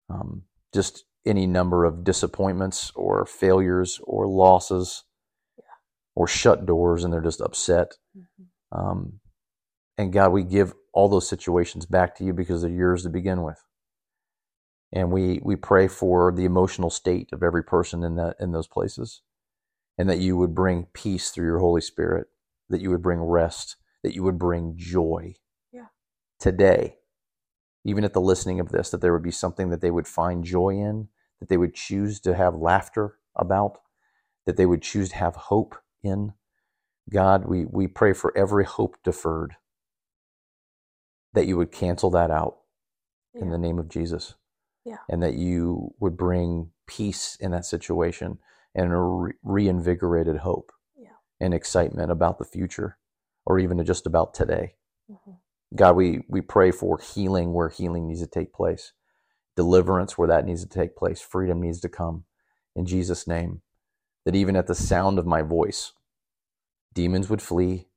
um, 0.08 0.44
just 0.72 1.04
any 1.26 1.46
number 1.46 1.84
of 1.84 2.02
disappointments 2.02 2.90
or 2.94 3.26
failures 3.26 4.00
or 4.04 4.26
losses 4.26 5.04
or 6.14 6.26
shut 6.26 6.64
doors, 6.64 7.04
and 7.04 7.12
they're 7.12 7.20
just 7.20 7.42
upset. 7.42 7.98
Mhm. 8.16 8.46
Um, 8.72 9.20
and 9.98 10.10
God, 10.12 10.32
we 10.32 10.42
give 10.42 10.74
all 10.94 11.08
those 11.10 11.28
situations 11.28 11.84
back 11.84 12.16
to 12.16 12.24
you 12.24 12.32
because 12.32 12.62
they're 12.62 12.70
yours 12.70 13.02
to 13.02 13.10
begin 13.10 13.42
with. 13.42 13.62
And 14.92 15.12
we, 15.12 15.40
we 15.44 15.56
pray 15.56 15.88
for 15.88 16.32
the 16.32 16.46
emotional 16.46 16.88
state 16.88 17.28
of 17.32 17.42
every 17.42 17.62
person 17.62 18.02
in 18.02 18.16
that 18.16 18.36
in 18.40 18.52
those 18.52 18.66
places. 18.66 19.20
And 19.98 20.08
that 20.08 20.20
you 20.20 20.36
would 20.38 20.54
bring 20.54 20.86
peace 20.94 21.30
through 21.30 21.46
your 21.46 21.58
Holy 21.58 21.82
Spirit, 21.82 22.28
that 22.68 22.80
you 22.80 22.90
would 22.90 23.02
bring 23.02 23.20
rest, 23.20 23.76
that 24.02 24.14
you 24.14 24.22
would 24.22 24.38
bring 24.38 24.74
joy. 24.76 25.34
Yeah. 25.72 25.86
Today, 26.38 26.96
even 27.84 28.04
at 28.04 28.12
the 28.12 28.20
listening 28.20 28.60
of 28.60 28.70
this, 28.70 28.90
that 28.90 29.00
there 29.00 29.12
would 29.12 29.22
be 29.22 29.30
something 29.30 29.70
that 29.70 29.80
they 29.80 29.90
would 29.90 30.06
find 30.06 30.44
joy 30.44 30.70
in, 30.70 31.08
that 31.40 31.48
they 31.48 31.56
would 31.56 31.74
choose 31.74 32.20
to 32.20 32.34
have 32.34 32.54
laughter 32.54 33.16
about, 33.34 33.78
that 34.46 34.56
they 34.56 34.66
would 34.66 34.82
choose 34.82 35.10
to 35.10 35.16
have 35.16 35.36
hope 35.36 35.76
in. 36.02 36.34
God, 37.10 37.46
we, 37.46 37.64
we 37.64 37.86
pray 37.86 38.12
for 38.12 38.36
every 38.36 38.64
hope 38.64 38.96
deferred, 39.02 39.56
that 41.32 41.46
you 41.46 41.56
would 41.56 41.72
cancel 41.72 42.10
that 42.10 42.30
out 42.30 42.58
in 43.34 43.50
the 43.50 43.58
name 43.58 43.78
of 43.78 43.88
Jesus. 43.88 44.34
Yeah. 44.84 44.98
And 45.08 45.22
that 45.22 45.34
you 45.34 45.94
would 46.00 46.16
bring 46.16 46.70
peace 46.86 47.36
in 47.40 47.50
that 47.52 47.64
situation 47.64 48.38
and 48.74 48.92
a 48.92 48.96
re- 48.96 49.32
reinvigorated 49.42 50.38
hope 50.38 50.72
Yeah. 50.72 50.77
And 51.40 51.54
excitement 51.54 52.10
about 52.10 52.38
the 52.38 52.44
future 52.44 52.98
or 53.46 53.58
even 53.58 53.84
just 53.84 54.06
about 54.06 54.34
today. 54.34 54.74
Mhm. 55.10 55.38
God, 55.74 55.96
we, 55.96 56.24
we 56.28 56.40
pray 56.40 56.70
for 56.70 56.98
healing 56.98 57.52
where 57.52 57.68
healing 57.68 58.06
needs 58.08 58.20
to 58.20 58.26
take 58.26 58.52
place, 58.52 58.92
deliverance 59.56 60.18
where 60.18 60.28
that 60.28 60.46
needs 60.46 60.62
to 60.62 60.68
take 60.68 60.96
place, 60.96 61.20
freedom 61.20 61.60
needs 61.60 61.80
to 61.80 61.88
come. 61.88 62.24
In 62.76 62.86
Jesus' 62.86 63.26
name, 63.26 63.62
that 64.24 64.34
even 64.34 64.56
at 64.56 64.66
the 64.66 64.74
sound 64.74 65.18
of 65.18 65.26
my 65.26 65.42
voice, 65.42 65.92
demons 66.94 67.30
would 67.30 67.42
flee, 67.42 67.88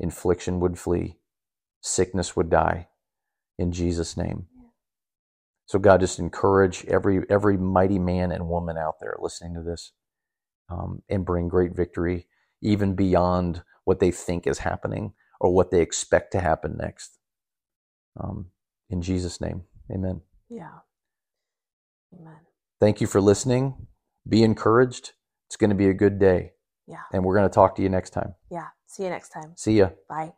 infliction 0.00 0.60
would 0.60 0.78
flee, 0.78 1.18
sickness 1.80 2.36
would 2.36 2.50
die. 2.50 2.88
In 3.58 3.72
Jesus' 3.72 4.16
name. 4.16 4.48
So 5.66 5.78
God, 5.78 6.00
just 6.00 6.18
encourage 6.18 6.84
every 6.86 7.22
every 7.30 7.56
mighty 7.56 7.98
man 7.98 8.32
and 8.32 8.48
woman 8.48 8.76
out 8.78 8.96
there 9.00 9.16
listening 9.18 9.54
to 9.54 9.62
this, 9.62 9.92
um, 10.68 11.02
and 11.08 11.24
bring 11.24 11.48
great 11.48 11.74
victory, 11.74 12.28
even 12.62 12.94
beyond 12.94 13.62
what 13.84 14.00
they 14.00 14.10
think 14.10 14.46
is 14.46 14.58
happening 14.58 15.12
or 15.40 15.54
what 15.54 15.70
they 15.70 15.80
expect 15.80 16.32
to 16.32 16.40
happen 16.40 16.76
next. 16.78 17.18
Um, 18.18 18.46
in 18.90 19.02
Jesus' 19.02 19.40
name, 19.40 19.64
Amen. 19.90 20.22
Yeah. 20.48 20.78
Amen. 22.14 22.38
Thank 22.80 23.00
you 23.00 23.06
for 23.06 23.20
listening. 23.20 23.86
Be 24.28 24.42
encouraged. 24.42 25.12
It's 25.48 25.56
going 25.56 25.70
to 25.70 25.76
be 25.76 25.88
a 25.88 25.94
good 25.94 26.18
day, 26.18 26.52
Yeah. 26.86 27.02
and 27.12 27.24
we're 27.24 27.36
going 27.36 27.48
to 27.48 27.54
talk 27.54 27.76
to 27.76 27.82
you 27.82 27.88
next 27.88 28.10
time. 28.10 28.34
Yeah. 28.50 28.68
See 28.86 29.04
you 29.04 29.10
next 29.10 29.28
time. 29.30 29.52
See 29.56 29.78
ya. 29.78 29.90
Bye. 30.08 30.32